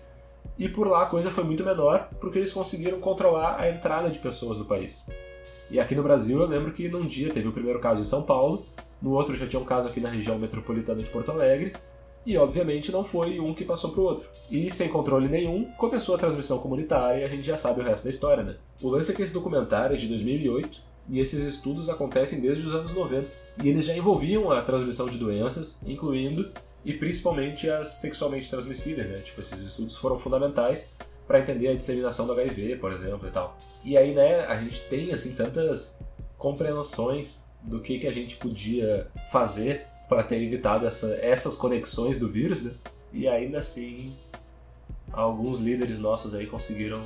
E 0.59 0.69
por 0.69 0.87
lá 0.87 1.05
a 1.05 1.07
coisa 1.07 1.31
foi 1.31 1.45
muito 1.45 1.65
menor, 1.65 2.11
porque 2.21 2.39
eles 2.39 2.53
conseguiram 2.53 3.01
controlar 3.01 3.59
a 3.59 3.71
entrada 3.71 4.11
de 4.11 4.19
pessoas 4.19 4.59
no 4.59 4.67
país. 4.67 5.03
E 5.71 5.81
aqui 5.81 5.95
no 5.95 6.03
Brasil 6.03 6.39
eu 6.39 6.47
lembro 6.47 6.73
que 6.73 6.89
num 6.89 7.07
dia 7.07 7.33
teve 7.33 7.49
o 7.49 7.53
primeiro 7.53 7.81
caso 7.81 8.03
em 8.03 8.05
São 8.05 8.23
Paulo, 8.23 8.67
no 9.01 9.13
outro 9.13 9.35
já 9.35 9.47
tinha 9.47 9.61
um 9.61 9.65
caso 9.65 9.89
aqui 9.89 10.01
na 10.01 10.09
região 10.09 10.39
metropolitana 10.39 11.03
de 11.03 11.11
Porto 11.11 11.31
Alegre, 11.31 11.73
e 12.27 12.37
obviamente 12.37 12.93
não 12.93 13.03
foi 13.03 13.41
um 13.41 13.55
que 13.55 13.65
passou 13.65 13.91
para 13.91 14.01
o 14.01 14.05
outro. 14.05 14.29
E 14.51 14.71
sem 14.71 14.89
controle 14.89 15.29
nenhum, 15.29 15.65
começou 15.73 16.15
a 16.15 16.19
transmissão 16.19 16.59
comunitária 16.59 17.21
e 17.21 17.25
a 17.25 17.29
gente 17.29 17.43
já 17.43 17.57
sabe 17.57 17.81
o 17.81 17.85
resto 17.85 18.05
da 18.05 18.11
história, 18.11 18.43
né? 18.43 18.57
O 18.83 18.89
lance 18.89 19.11
é 19.11 19.15
que 19.15 19.23
esse 19.23 19.33
documentário 19.33 19.95
é 19.95 19.99
de 19.99 20.07
2008 20.07 20.83
e 21.09 21.19
esses 21.19 21.43
estudos 21.43 21.89
acontecem 21.89 22.41
desde 22.41 22.67
os 22.67 22.75
anos 22.75 22.93
90 22.93 23.27
e 23.63 23.69
eles 23.69 23.85
já 23.85 23.97
envolviam 23.97 24.51
a 24.51 24.61
transmissão 24.63 25.09
de 25.09 25.17
doenças, 25.17 25.79
incluindo 25.87 26.51
e 26.85 26.93
principalmente 26.95 27.69
as 27.71 28.01
sexualmente 28.01 28.51
transmissíveis, 28.51 29.09
né? 29.09 29.19
Tipo, 29.19 29.41
esses 29.41 29.61
estudos 29.61 29.97
foram 29.97 30.19
fundamentais 30.19 30.89
para 31.27 31.41
entender 31.41 31.69
a 31.69 31.75
disseminação 31.75 32.27
do 32.27 32.33
HIV, 32.33 32.77
por 32.77 32.93
exemplo, 32.93 33.29
e 33.29 33.31
tal. 33.31 33.57
E 33.85 33.97
aí, 33.97 34.15
né, 34.15 34.45
a 34.47 34.57
gente 34.57 34.81
tem 34.83 35.13
assim 35.13 35.33
tantas 35.33 36.01
compreensões 36.37 37.45
do 37.63 37.81
que, 37.81 37.99
que 37.99 38.07
a 38.07 38.13
gente 38.13 38.37
podia 38.37 39.07
fazer 39.31 39.87
para 40.09 40.23
ter 40.23 40.43
evitado 40.43 40.87
essa, 40.87 41.19
essas 41.21 41.57
conexões 41.57 42.19
do 42.19 42.29
vírus, 42.29 42.63
né? 42.63 42.73
E 43.13 43.29
ainda 43.29 43.59
assim, 43.59 44.15
alguns 45.13 45.59
líderes 45.59 45.99
nossos 45.99 46.35
aí 46.35 46.47
conseguiram 46.47 47.03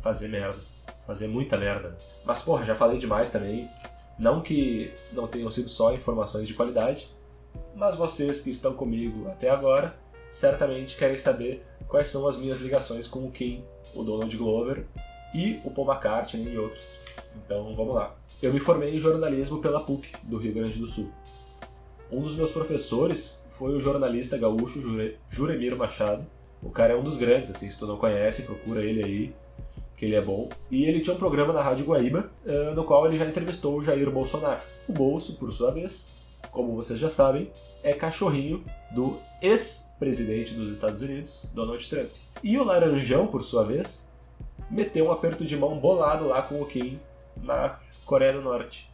fazer 0.00 0.28
merda. 0.28 0.58
Fazer 1.06 1.28
muita 1.28 1.56
merda. 1.56 1.96
Mas, 2.24 2.42
porra, 2.42 2.64
já 2.64 2.74
falei 2.74 2.98
demais 2.98 3.30
também. 3.30 3.68
Não 4.18 4.40
que 4.40 4.92
não 5.12 5.26
tenham 5.26 5.50
sido 5.50 5.68
só 5.68 5.94
informações 5.94 6.46
de 6.46 6.54
qualidade, 6.54 7.08
mas 7.74 7.96
vocês 7.96 8.40
que 8.40 8.50
estão 8.50 8.74
comigo 8.74 9.28
até 9.28 9.48
agora 9.48 9.94
certamente 10.30 10.96
querem 10.96 11.16
saber 11.16 11.64
quais 11.88 12.08
são 12.08 12.28
as 12.28 12.36
minhas 12.36 12.58
ligações 12.58 13.06
com 13.06 13.30
Kim, 13.30 13.64
o 13.94 14.02
Donald 14.04 14.34
Glover 14.36 14.84
e 15.34 15.60
o 15.64 15.70
Paul 15.70 15.90
McCartney 15.90 16.52
e 16.52 16.58
outros. 16.58 16.96
Então 17.44 17.74
vamos 17.74 17.94
lá. 17.94 18.16
Eu 18.42 18.52
me 18.52 18.60
formei 18.60 18.94
em 18.94 18.98
jornalismo 18.98 19.60
pela 19.60 19.80
PUC, 19.80 20.12
do 20.22 20.38
Rio 20.38 20.54
Grande 20.54 20.78
do 20.78 20.86
Sul. 20.86 21.10
Um 22.10 22.20
dos 22.20 22.34
meus 22.34 22.50
professores 22.50 23.44
foi 23.50 23.74
o 23.74 23.80
jornalista 23.80 24.36
gaúcho 24.36 24.80
Juremir 25.28 25.76
Machado. 25.76 26.26
O 26.62 26.70
cara 26.70 26.92
é 26.92 26.96
um 26.96 27.02
dos 27.02 27.16
grandes, 27.16 27.50
assim, 27.50 27.70
se 27.70 27.78
tu 27.78 27.86
não 27.86 27.96
conhece, 27.96 28.42
procura 28.42 28.84
ele 28.84 29.02
aí, 29.02 29.34
que 29.96 30.04
ele 30.04 30.16
é 30.16 30.20
bom. 30.20 30.48
E 30.70 30.84
ele 30.84 31.00
tinha 31.00 31.14
um 31.14 31.18
programa 31.18 31.52
na 31.52 31.62
Rádio 31.62 31.86
Guaíba, 31.86 32.30
no 32.74 32.84
qual 32.84 33.06
ele 33.06 33.16
já 33.16 33.26
entrevistou 33.26 33.78
o 33.78 33.82
Jair 33.82 34.10
Bolsonaro. 34.10 34.60
O 34.88 34.92
Bolso, 34.92 35.34
por 35.34 35.52
sua 35.52 35.70
vez, 35.70 36.16
como 36.50 36.74
vocês 36.74 36.98
já 36.98 37.08
sabem, 37.08 37.50
é 37.82 37.92
cachorrinho 37.92 38.64
do 38.92 39.18
ex-presidente 39.40 40.54
dos 40.54 40.70
Estados 40.70 41.00
Unidos, 41.00 41.50
Donald 41.54 41.88
Trump. 41.88 42.10
E 42.42 42.58
o 42.58 42.64
Laranjão, 42.64 43.26
por 43.26 43.42
sua 43.42 43.64
vez, 43.64 44.08
meteu 44.70 45.06
um 45.06 45.12
aperto 45.12 45.44
de 45.44 45.56
mão 45.56 45.78
bolado 45.78 46.26
lá 46.26 46.42
com 46.42 46.60
o 46.60 46.66
Kim 46.66 46.98
na 47.42 47.78
Coreia 48.04 48.32
do 48.32 48.40
Norte. 48.40 48.90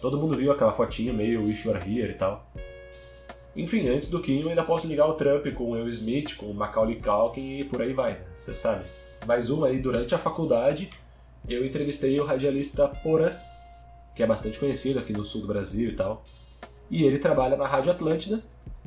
Todo 0.00 0.18
mundo 0.18 0.36
viu 0.36 0.52
aquela 0.52 0.72
fotinha 0.72 1.12
meio 1.12 1.44
Wish 1.44 1.66
You 1.66 1.74
Were 1.74 1.84
Here 1.84 2.12
e 2.12 2.14
tal. 2.14 2.46
Enfim, 3.56 3.88
antes 3.88 4.08
do 4.08 4.20
Kim 4.20 4.40
eu 4.40 4.50
ainda 4.50 4.62
posso 4.62 4.86
ligar 4.86 5.06
o 5.06 5.14
Trump 5.14 5.46
com 5.54 5.64
o 5.64 5.70
Will 5.70 5.88
Smith, 5.88 6.36
com 6.36 6.46
o 6.46 6.54
Macaulay 6.54 6.96
Culkin 6.96 7.60
e 7.60 7.64
por 7.64 7.80
aí 7.80 7.94
vai, 7.94 8.12
né? 8.12 8.26
Você 8.34 8.52
sabe. 8.52 8.84
Mais 9.26 9.48
uma 9.48 9.68
aí, 9.68 9.78
durante 9.78 10.14
a 10.14 10.18
faculdade, 10.18 10.90
eu 11.48 11.64
entrevistei 11.64 12.20
o 12.20 12.24
radialista 12.24 12.86
Porã, 12.86 13.32
que 14.14 14.22
é 14.22 14.26
bastante 14.26 14.58
conhecido 14.58 14.98
aqui 14.98 15.12
no 15.12 15.24
sul 15.24 15.40
do 15.40 15.46
Brasil 15.46 15.88
e 15.88 15.94
tal. 15.94 16.22
E 16.90 17.02
ele 17.04 17.18
trabalha 17.18 17.56
na 17.56 17.66
Rádio 17.66 17.90
Atlântida, 17.90 18.42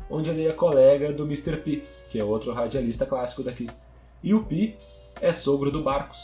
onde 0.09 0.29
ele 0.29 0.47
é 0.47 0.51
colega 0.53 1.11
do 1.11 1.23
Mr. 1.23 1.57
P, 1.57 1.83
que 2.09 2.19
é 2.19 2.23
outro 2.23 2.53
radialista 2.53 3.05
clássico 3.05 3.43
daqui. 3.43 3.67
E 4.21 4.33
o 4.33 4.43
P 4.43 4.75
é 5.19 5.33
sogro 5.33 5.71
do 5.71 5.81
Barcos. 5.81 6.19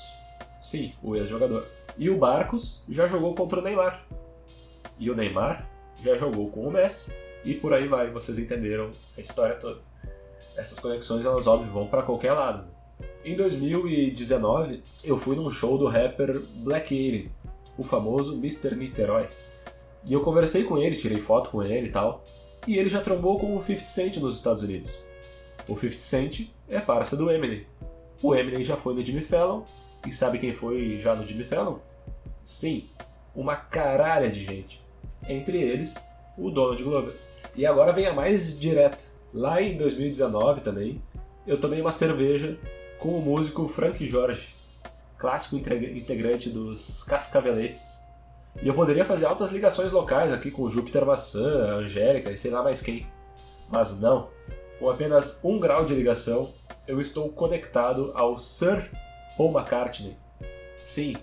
Sim, 0.61 0.93
o 1.01 1.15
ex-jogador. 1.15 1.65
E 1.97 2.09
o 2.09 2.17
Barcos 2.17 2.83
já 2.89 3.07
jogou 3.07 3.33
contra 3.35 3.59
o 3.59 3.61
Neymar. 3.61 4.05
E 4.99 5.09
o 5.09 5.15
Neymar 5.15 5.69
já 6.03 6.15
jogou 6.15 6.49
com 6.49 6.67
o 6.67 6.71
Messi. 6.71 7.13
E 7.43 7.53
por 7.53 7.73
aí 7.73 7.87
vai, 7.87 8.09
vocês 8.09 8.39
entenderam 8.39 8.91
a 9.17 9.21
história 9.21 9.55
toda. 9.55 9.79
Essas 10.55 10.79
conexões, 10.79 11.25
elas 11.25 11.47
óbvio 11.47 11.71
vão 11.71 11.87
para 11.87 12.01
qualquer 12.01 12.33
lado. 12.33 12.67
Em 13.23 13.35
2019, 13.35 14.83
eu 15.03 15.17
fui 15.17 15.35
num 15.35 15.49
show 15.49 15.77
do 15.77 15.87
rapper 15.87 16.41
Black 16.55 16.93
Alien, 16.95 17.31
o 17.77 17.83
famoso 17.83 18.35
Mr. 18.35 18.75
Niterói. 18.75 19.27
E 20.07 20.13
eu 20.13 20.21
conversei 20.21 20.63
com 20.63 20.77
ele, 20.77 20.95
tirei 20.95 21.19
foto 21.19 21.49
com 21.49 21.63
ele 21.63 21.87
e 21.87 21.91
tal. 21.91 22.23
E 22.67 22.77
ele 22.77 22.89
já 22.89 23.01
trombou 23.01 23.39
com 23.39 23.55
o 23.55 23.61
50 23.61 23.85
Cent 23.85 24.17
nos 24.17 24.35
Estados 24.35 24.61
Unidos. 24.61 24.97
O 25.67 25.75
50 25.75 25.99
Cent 25.99 26.49
é 26.69 26.79
parça 26.79 27.15
do 27.15 27.29
Eminem. 27.31 27.65
O 28.21 28.35
Eminem 28.35 28.63
já 28.63 28.77
foi 28.77 28.93
no 28.93 29.03
Jimmy 29.03 29.21
Fallon. 29.21 29.63
E 30.05 30.11
sabe 30.11 30.37
quem 30.37 30.53
foi 30.53 30.99
já 30.99 31.15
no 31.15 31.27
Jimmy 31.27 31.43
Fallon? 31.43 31.79
Sim, 32.43 32.87
uma 33.35 33.55
caralha 33.55 34.29
de 34.29 34.43
gente. 34.43 34.81
Entre 35.27 35.57
eles, 35.57 35.95
o 36.37 36.49
Donald 36.51 36.81
Glover. 36.83 37.13
E 37.55 37.65
agora 37.65 37.91
vem 37.91 38.05
a 38.05 38.13
mais 38.13 38.57
direta. 38.59 38.97
Lá 39.33 39.61
em 39.61 39.75
2019 39.75 40.61
também, 40.61 41.01
eu 41.45 41.59
tomei 41.59 41.81
uma 41.81 41.91
cerveja 41.91 42.57
com 42.99 43.09
o 43.09 43.21
músico 43.21 43.67
Frank 43.67 44.05
Jorge, 44.05 44.55
clássico 45.17 45.57
integrante 45.57 46.49
dos 46.49 47.03
Cascaveletes. 47.03 47.99
E 48.61 48.67
eu 48.67 48.73
poderia 48.73 49.03
fazer 49.03 49.25
altas 49.25 49.51
ligações 49.51 49.91
locais 49.91 50.31
aqui 50.31 50.49
com 50.49 50.69
Júpiter 50.69 51.05
Maçã, 51.05 51.75
Angélica 51.75 52.31
e 52.31 52.37
sei 52.37 52.51
lá 52.51 52.63
mais 52.63 52.81
quem. 52.81 53.05
Mas 53.69 53.99
não, 53.99 54.29
com 54.79 54.89
apenas 54.89 55.39
um 55.43 55.59
grau 55.59 55.83
de 55.83 55.93
ligação, 55.93 56.53
eu 56.87 57.01
estou 57.01 57.29
conectado 57.29 58.11
ao 58.15 58.37
Sir 58.37 58.89
Paul 59.37 59.51
McCartney. 59.51 60.17
Sim, 60.83 61.15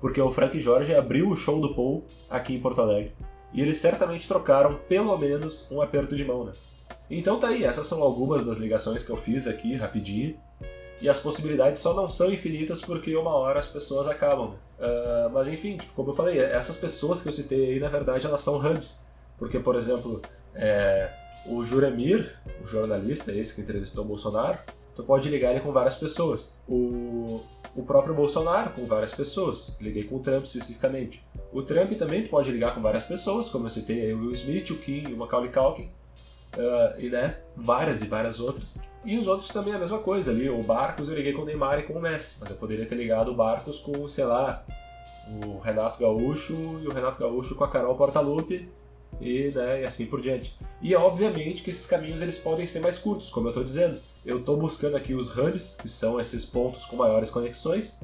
porque 0.00 0.20
o 0.20 0.30
Frank 0.30 0.58
Jorge 0.58 0.94
abriu 0.94 1.28
o 1.28 1.36
show 1.36 1.60
do 1.60 1.74
Paul 1.74 2.04
aqui 2.28 2.54
em 2.54 2.60
Porto 2.60 2.80
Alegre. 2.80 3.12
E 3.52 3.60
eles 3.60 3.78
certamente 3.78 4.26
trocaram 4.26 4.78
pelo 4.88 5.16
menos 5.16 5.66
um 5.70 5.82
aperto 5.82 6.16
de 6.16 6.24
mão, 6.24 6.44
né? 6.44 6.52
Então 7.10 7.38
tá 7.38 7.48
aí, 7.48 7.64
essas 7.64 7.86
são 7.86 8.02
algumas 8.02 8.44
das 8.44 8.58
ligações 8.58 9.02
que 9.02 9.10
eu 9.10 9.16
fiz 9.16 9.46
aqui 9.46 9.74
rapidinho. 9.74 10.36
E 11.00 11.08
as 11.08 11.18
possibilidades 11.18 11.80
só 11.80 11.94
não 11.94 12.06
são 12.06 12.30
infinitas 12.30 12.80
porque 12.82 13.16
uma 13.16 13.34
hora 13.34 13.58
as 13.58 13.66
pessoas 13.66 14.06
acabam. 14.06 14.54
Uh, 14.78 15.30
mas 15.32 15.48
enfim, 15.48 15.76
tipo, 15.76 15.92
como 15.94 16.10
eu 16.10 16.14
falei, 16.14 16.38
essas 16.38 16.76
pessoas 16.76 17.22
que 17.22 17.28
eu 17.28 17.32
citei 17.32 17.72
aí, 17.72 17.80
na 17.80 17.88
verdade, 17.88 18.26
elas 18.26 18.40
são 18.42 18.56
hubs. 18.56 19.00
Porque, 19.38 19.58
por 19.58 19.74
exemplo, 19.74 20.20
é, 20.54 21.10
o 21.46 21.64
Juremir, 21.64 22.38
o 22.62 22.66
jornalista, 22.66 23.32
esse 23.32 23.54
que 23.54 23.62
entrevistou 23.62 24.04
o 24.04 24.06
Bolsonaro, 24.06 24.58
tu 24.94 25.02
pode 25.02 25.28
ligar 25.30 25.50
ele 25.50 25.60
com 25.60 25.72
várias 25.72 25.96
pessoas. 25.96 26.54
O, 26.68 27.40
o 27.74 27.82
próprio 27.82 28.14
Bolsonaro 28.14 28.70
com 28.70 28.84
várias 28.84 29.14
pessoas. 29.14 29.76
Liguei 29.80 30.04
com 30.04 30.16
o 30.16 30.20
Trump 30.20 30.44
especificamente. 30.44 31.24
O 31.52 31.62
Trump 31.62 31.92
também 31.92 32.26
pode 32.26 32.50
ligar 32.50 32.74
com 32.74 32.80
várias 32.80 33.04
pessoas, 33.04 33.48
como 33.48 33.66
eu 33.66 33.70
citei, 33.70 34.12
o 34.12 34.20
Will 34.20 34.32
Smith, 34.32 34.70
o 34.70 34.76
Kim, 34.76 35.12
o 35.12 35.16
Macaulay 35.16 35.50
Culkin. 35.50 35.88
Uh, 36.56 37.00
e 37.00 37.08
né, 37.08 37.38
várias 37.56 38.02
e 38.02 38.06
várias 38.06 38.40
outras. 38.40 38.80
E 39.04 39.16
os 39.16 39.26
outros 39.26 39.48
também 39.48 39.72
a 39.72 39.78
mesma 39.78 39.98
coisa 39.98 40.30
ali. 40.30 40.48
O 40.50 40.62
Barcos 40.62 41.08
eu 41.08 41.14
liguei 41.14 41.32
com 41.32 41.42
o 41.42 41.44
Neymar 41.44 41.78
e 41.78 41.82
com 41.84 41.94
o 41.94 42.00
Messi, 42.00 42.36
mas 42.40 42.50
eu 42.50 42.56
poderia 42.56 42.86
ter 42.86 42.96
ligado 42.96 43.30
o 43.30 43.34
Barcos 43.34 43.78
com, 43.78 44.06
sei 44.08 44.24
lá, 44.24 44.64
o 45.44 45.58
Renato 45.58 45.98
Gaúcho 45.98 46.80
e 46.82 46.88
o 46.88 46.92
Renato 46.92 47.18
Gaúcho 47.18 47.54
com 47.54 47.64
a 47.64 47.68
Carol 47.68 47.94
Portalupe 47.94 48.68
e, 49.20 49.50
né, 49.54 49.82
e 49.82 49.84
assim 49.84 50.06
por 50.06 50.20
diante. 50.20 50.58
E 50.82 50.94
obviamente 50.94 51.62
que 51.62 51.70
esses 51.70 51.86
caminhos 51.86 52.20
eles 52.20 52.38
podem 52.38 52.66
ser 52.66 52.80
mais 52.80 52.98
curtos, 52.98 53.30
como 53.30 53.46
eu 53.46 53.50
estou 53.50 53.64
dizendo. 53.64 54.00
Eu 54.24 54.40
estou 54.40 54.56
buscando 54.56 54.96
aqui 54.96 55.14
os 55.14 55.36
hubs, 55.36 55.74
que 55.74 55.88
são 55.88 56.20
esses 56.20 56.44
pontos 56.44 56.84
com 56.84 56.96
maiores 56.96 57.30
conexões, 57.30 58.00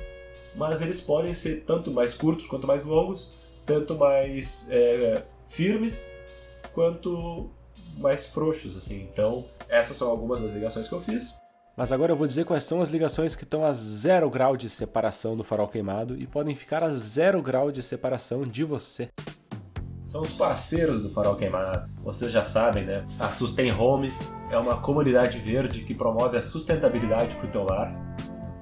mas 0.55 0.81
eles 0.81 1.01
podem 1.01 1.35
ser 1.35 1.65
tanto 1.67 1.91
mais 1.91 2.15
curtos 2.15 2.47
quanto 2.47 2.67
mais 2.67 2.83
longos, 2.85 3.33
tanto 3.67 3.95
mais 3.95 4.67
é, 4.71 5.23
firmes 5.47 6.09
quanto 6.73 7.51
mais 7.99 8.27
frouxos, 8.27 8.77
assim. 8.77 9.07
Então, 9.13 9.45
essas 9.69 9.97
são 9.97 10.09
algumas 10.09 10.41
das 10.41 10.51
ligações 10.51 10.89
que 10.89 10.95
eu 10.95 11.01
fiz. 11.01 11.35
Mas 11.77 11.93
agora 11.93 12.13
eu 12.13 12.17
vou 12.17 12.27
dizer 12.27 12.47
quais 12.47 12.65
são 12.65 12.81
as 12.81 12.89
ligações 12.89 13.37
que 13.37 13.45
estão 13.45 13.63
a 13.63 13.73
zero 13.75 14.31
grau 14.31 14.57
de 14.57 14.71
separação 14.71 15.37
do 15.37 15.45
farol 15.45 15.69
queimado 15.69 16.19
e 16.19 16.27
podem 16.27 16.57
ficar 16.57 16.83
a 16.83 16.91
zero 16.91 17.43
grau 17.43 17.71
de 17.71 17.83
separação 17.83 18.45
de 18.45 18.65
você. 18.65 19.11
São 20.07 20.23
os 20.23 20.33
parceiros 20.33 21.03
do 21.03 21.11
Farol 21.11 21.35
Queimado. 21.35 21.91
Vocês 22.05 22.31
já 22.31 22.45
sabem, 22.45 22.85
né? 22.85 23.05
A 23.19 23.29
Sustain 23.29 23.73
Home 23.73 24.13
é 24.53 24.57
uma 24.57 24.77
comunidade 24.77 25.41
verde 25.41 25.81
que 25.81 25.97
promove 25.97 26.37
a 26.37 26.43
sustentabilidade 26.43 27.35
para 27.35 27.49
o 27.49 27.51
teu 27.51 27.65
lar. 27.65 27.93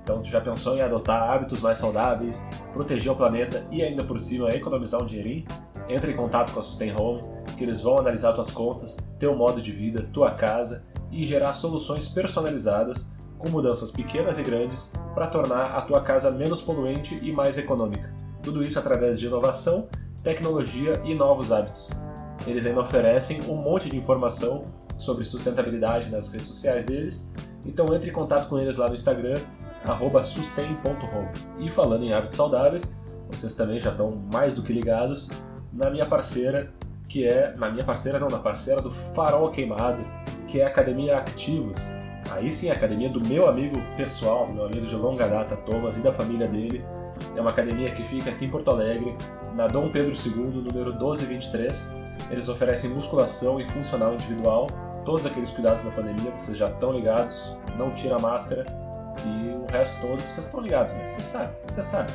Então, 0.02 0.22
tu 0.22 0.30
já 0.30 0.40
pensou 0.40 0.74
em 0.74 0.80
adotar 0.80 1.30
hábitos 1.30 1.61
mais 1.61 1.76
saudáveis, 1.76 2.42
proteger 2.72 3.12
o 3.12 3.14
planeta 3.14 3.66
e 3.70 3.83
ainda 3.83 4.02
por 4.02 4.18
cima 4.18 4.48
economizar 4.54 5.02
um 5.02 5.04
dinheirinho? 5.04 5.44
Entre 5.87 6.12
em 6.12 6.16
contato 6.16 6.50
com 6.50 6.61
a 6.61 6.62
Sustain 6.62 6.94
Home, 6.96 7.20
que 7.59 7.62
eles 7.62 7.83
vão 7.83 7.98
analisar 7.98 8.33
tuas 8.33 8.50
contas, 8.50 8.96
teu 9.18 9.37
modo 9.37 9.61
de 9.61 9.70
vida, 9.70 10.09
tua 10.14 10.30
casa 10.30 10.87
e 11.12 11.26
gerar 11.26 11.52
soluções 11.52 12.09
personalizadas 12.09 13.12
com 13.37 13.50
mudanças 13.50 13.90
pequenas 13.90 14.38
e 14.38 14.42
grandes 14.42 14.90
para 15.14 15.26
tornar 15.26 15.76
a 15.76 15.83
tua 15.83 16.00
casa 16.00 16.30
menos 16.30 16.62
poluente 16.62 17.18
e 17.20 17.30
mais 17.30 17.59
econômica. 17.59 18.14
Tudo 18.42 18.64
isso 18.64 18.78
através 18.78 19.20
de 19.20 19.26
inovação 19.26 19.88
tecnologia 20.24 21.00
e 21.04 21.14
novos 21.14 21.52
hábitos. 21.52 21.92
Eles 22.46 22.66
ainda 22.66 22.80
oferecem 22.80 23.42
um 23.42 23.54
monte 23.54 23.90
de 23.90 23.96
informação 23.96 24.64
sobre 24.96 25.24
sustentabilidade 25.24 26.10
nas 26.10 26.30
redes 26.30 26.48
sociais 26.48 26.84
deles, 26.84 27.30
então 27.64 27.94
entre 27.94 28.10
em 28.10 28.12
contato 28.12 28.48
com 28.48 28.58
eles 28.58 28.76
lá 28.76 28.88
no 28.88 28.94
Instagram, 28.94 29.38
sustain.home. 30.24 31.28
E 31.60 31.68
falando 31.68 32.04
em 32.04 32.12
hábitos 32.12 32.37
saudáveis, 32.37 32.96
vocês 33.30 33.54
também 33.54 33.78
já 33.78 33.90
estão 33.90 34.16
mais 34.32 34.54
do 34.54 34.62
que 34.62 34.72
ligados 34.72 35.28
na 35.72 35.90
minha 35.90 36.06
parceira, 36.06 36.72
que 37.08 37.26
é, 37.26 37.52
na 37.56 37.70
minha 37.70 37.84
parceira 37.84 38.18
não, 38.18 38.28
na 38.28 38.38
parceira 38.38 38.80
do 38.80 38.90
Farol 38.90 39.50
Queimado, 39.50 40.06
que 40.46 40.60
é 40.60 40.64
a 40.64 40.68
Academia 40.68 41.18
Ativos. 41.18 41.80
Aí 42.30 42.50
sim, 42.50 42.70
a 42.70 42.72
academia 42.72 43.10
do 43.10 43.20
meu 43.20 43.46
amigo 43.46 43.76
pessoal, 43.96 44.50
meu 44.50 44.64
amigo 44.64 44.87
de 44.87 44.96
longa 44.96 45.28
data, 45.28 45.56
Thomas, 45.56 45.96
e 45.96 46.00
da 46.00 46.12
família 46.12 46.48
dele, 46.48 46.82
é 47.37 47.40
uma 47.40 47.50
academia 47.50 47.90
que 47.90 48.02
fica 48.02 48.30
aqui 48.30 48.44
em 48.44 48.50
Porto 48.50 48.70
Alegre, 48.70 49.16
na 49.54 49.66
Dom 49.66 49.90
Pedro 49.90 50.12
II, 50.12 50.62
número 50.62 50.90
1223. 50.90 51.92
Eles 52.30 52.48
oferecem 52.48 52.90
musculação 52.90 53.60
e 53.60 53.68
funcional 53.68 54.14
individual, 54.14 54.66
todos 55.04 55.26
aqueles 55.26 55.50
cuidados 55.50 55.84
na 55.84 55.90
pandemia, 55.90 56.30
vocês 56.30 56.56
já 56.56 56.68
estão 56.68 56.92
ligados, 56.92 57.54
não 57.76 57.90
tira 57.90 58.16
a 58.16 58.18
máscara 58.18 58.64
e 59.24 59.48
o 59.48 59.66
resto 59.70 60.00
todo 60.00 60.20
vocês 60.20 60.46
estão 60.46 60.60
ligados, 60.60 60.92
né? 60.92 61.06
Você 61.06 61.22
sabe, 61.22 61.54
você 61.66 61.82
sabe. 61.82 62.12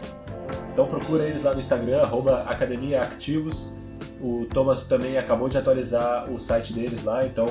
Então 0.71 0.87
procura 0.87 1.23
eles 1.23 1.43
lá 1.43 1.53
no 1.53 1.59
Instagram, 1.59 2.01
arroba 2.01 2.43
Academia 2.43 3.01
Activos. 3.01 3.71
O 4.21 4.45
Thomas 4.45 4.83
também 4.83 5.17
acabou 5.17 5.47
de 5.47 5.57
atualizar 5.57 6.29
o 6.29 6.39
site 6.39 6.73
deles 6.73 7.03
lá, 7.03 7.25
então 7.25 7.45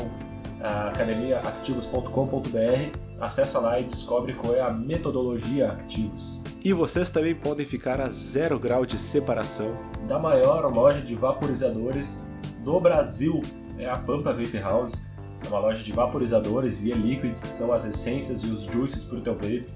academiaactivos.com.br. 0.60 2.98
Acessa 3.20 3.60
lá 3.60 3.80
e 3.80 3.84
descobre 3.84 4.32
qual 4.32 4.54
é 4.54 4.60
a 4.60 4.70
metodologia 4.70 5.68
Activos. 5.68 6.40
E 6.62 6.72
vocês 6.72 7.10
também 7.10 7.34
podem 7.34 7.64
ficar 7.64 8.00
a 8.00 8.10
zero 8.10 8.58
grau 8.58 8.84
de 8.84 8.98
separação 8.98 9.78
da 10.06 10.18
maior 10.18 10.70
loja 10.72 11.00
de 11.00 11.14
vaporizadores 11.14 12.22
do 12.64 12.80
Brasil, 12.80 13.40
é 13.78 13.88
a 13.88 13.96
Pampa 13.96 14.32
Vape 14.32 14.58
House. 14.58 15.06
É 15.44 15.48
uma 15.48 15.60
loja 15.60 15.84
de 15.84 15.92
vaporizadores 15.92 16.82
e 16.82 16.90
e-liquids, 16.90 17.44
que 17.44 17.52
são 17.52 17.72
as 17.72 17.84
essências 17.84 18.42
e 18.42 18.48
os 18.48 18.64
juices 18.64 19.04
para 19.04 19.18
o 19.18 19.20
teu 19.20 19.34
vape. 19.34 19.66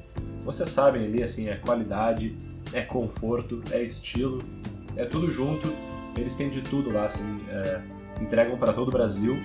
Vocês 0.45 0.69
sabem 0.69 1.05
ali, 1.05 1.23
assim, 1.23 1.49
é 1.49 1.55
qualidade, 1.55 2.37
é 2.73 2.83
conforto, 2.83 3.63
é 3.71 3.81
estilo, 3.81 4.43
é 4.97 5.05
tudo 5.05 5.31
junto. 5.31 5.73
Eles 6.17 6.35
têm 6.35 6.51
de 6.51 6.63
tudo 6.63 6.93
lá, 6.93 7.07
assim, 7.07 7.41
é, 7.49 7.81
entregam 8.21 8.59
para 8.59 8.73
todo 8.73 8.89
o 8.89 8.91
Brasil, 8.91 9.39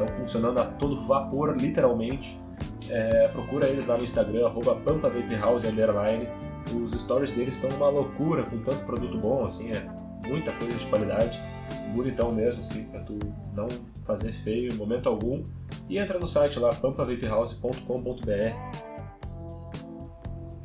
estão 0.00 0.08
funcionando 0.08 0.58
a 0.58 0.64
todo 0.64 1.00
vapor, 1.06 1.56
literalmente. 1.56 2.38
É, 2.88 3.28
procura 3.28 3.68
eles 3.68 3.86
lá 3.86 3.96
no 3.96 4.04
Instagram, 4.04 4.46
arroba 4.46 4.74
Pampa 4.76 5.08
Vape 5.08 5.34
House 5.36 5.64
Underline 5.64 6.28
os 6.74 6.92
stories 6.92 7.32
deles 7.32 7.54
estão 7.56 7.70
uma 7.70 7.88
loucura, 7.88 8.44
com 8.44 8.58
tanto 8.58 8.84
produto 8.84 9.18
bom, 9.18 9.44
assim, 9.44 9.72
é 9.72 9.86
muita 10.26 10.52
coisa 10.52 10.74
de 10.74 10.86
qualidade, 10.86 11.40
bonitão 11.94 12.32
mesmo, 12.32 12.60
assim, 12.60 12.84
pra 12.84 13.00
tu 13.00 13.18
não 13.54 13.66
fazer 14.04 14.32
feio 14.32 14.72
em 14.72 14.76
momento 14.76 15.08
algum. 15.08 15.42
E 15.88 15.98
entra 15.98 16.18
no 16.18 16.26
site 16.26 16.58
lá, 16.58 16.74
pampavapehouse.com.br. 16.74 17.90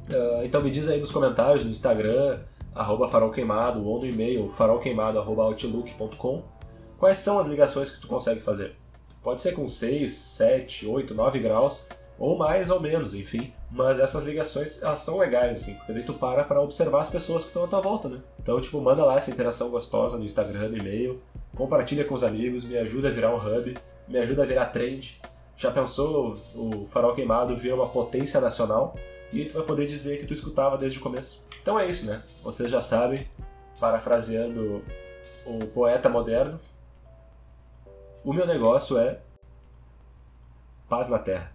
Uh, 0.08 0.40
ah, 0.40 0.46
então 0.46 0.62
me 0.62 0.70
diz 0.70 0.88
aí 0.88 1.00
nos 1.00 1.12
comentários, 1.12 1.66
no 1.66 1.72
Instagram, 1.72 2.42
arroba 2.74 3.08
farolqueimado, 3.08 3.84
ou 3.84 4.00
no 4.00 4.06
e-mail, 4.06 4.48
farolqueimado.outlook.com, 4.50 6.44
quais 6.98 7.18
são 7.18 7.40
as 7.40 7.48
ligações 7.48 7.90
que 7.90 8.00
tu 8.00 8.08
consegue 8.08 8.42
fazer. 8.42 8.76
Pode 9.26 9.42
ser 9.42 9.54
com 9.54 9.66
6, 9.66 10.12
7, 10.12 10.86
8, 10.86 11.16
9 11.16 11.40
graus, 11.40 11.88
ou 12.20 12.38
mais 12.38 12.70
ou 12.70 12.80
menos, 12.80 13.16
enfim. 13.16 13.52
Mas 13.72 13.98
essas 13.98 14.22
ligações, 14.22 14.84
elas 14.84 15.00
são 15.00 15.18
legais, 15.18 15.58
assim, 15.58 15.74
porque 15.74 15.94
daí 15.94 16.04
tu 16.04 16.14
para 16.14 16.44
para 16.44 16.62
observar 16.62 17.00
as 17.00 17.10
pessoas 17.10 17.42
que 17.42 17.48
estão 17.48 17.64
à 17.64 17.68
tua 17.68 17.82
volta, 17.82 18.08
né? 18.08 18.20
Então, 18.40 18.62
tipo, 18.62 18.80
manda 18.80 19.04
lá 19.04 19.16
essa 19.16 19.32
interação 19.32 19.72
gostosa 19.72 20.16
no 20.20 20.24
Instagram, 20.24 20.78
e-mail, 20.78 21.24
compartilha 21.56 22.06
com 22.06 22.14
os 22.14 22.24
amigos, 22.24 22.64
me 22.66 22.78
ajuda 22.78 23.08
a 23.08 23.12
virar 23.12 23.34
um 23.34 23.38
hub, 23.38 23.76
me 24.08 24.20
ajuda 24.20 24.44
a 24.44 24.46
virar 24.46 24.68
trend. 24.68 25.20
Já 25.58 25.72
pensou 25.72 26.38
o 26.54 26.86
Farol 26.86 27.16
Queimado 27.16 27.58
vir 27.58 27.74
uma 27.74 27.88
potência 27.88 28.40
nacional? 28.40 28.96
E 29.34 29.44
tu 29.44 29.56
vai 29.56 29.64
poder 29.64 29.88
dizer 29.88 30.20
que 30.20 30.28
tu 30.28 30.34
escutava 30.34 30.78
desde 30.78 31.00
o 31.00 31.02
começo. 31.02 31.44
Então 31.64 31.80
é 31.80 31.90
isso, 31.90 32.06
né? 32.06 32.22
Vocês 32.44 32.70
já 32.70 32.80
sabem, 32.80 33.28
parafraseando 33.80 34.84
o 35.48 35.66
poeta 35.66 36.10
moderno, 36.10 36.60
o 38.26 38.34
meu 38.34 38.48
negócio 38.48 38.98
é 38.98 39.22
paz 40.90 41.08
na 41.08 41.20
terra. 41.20 41.55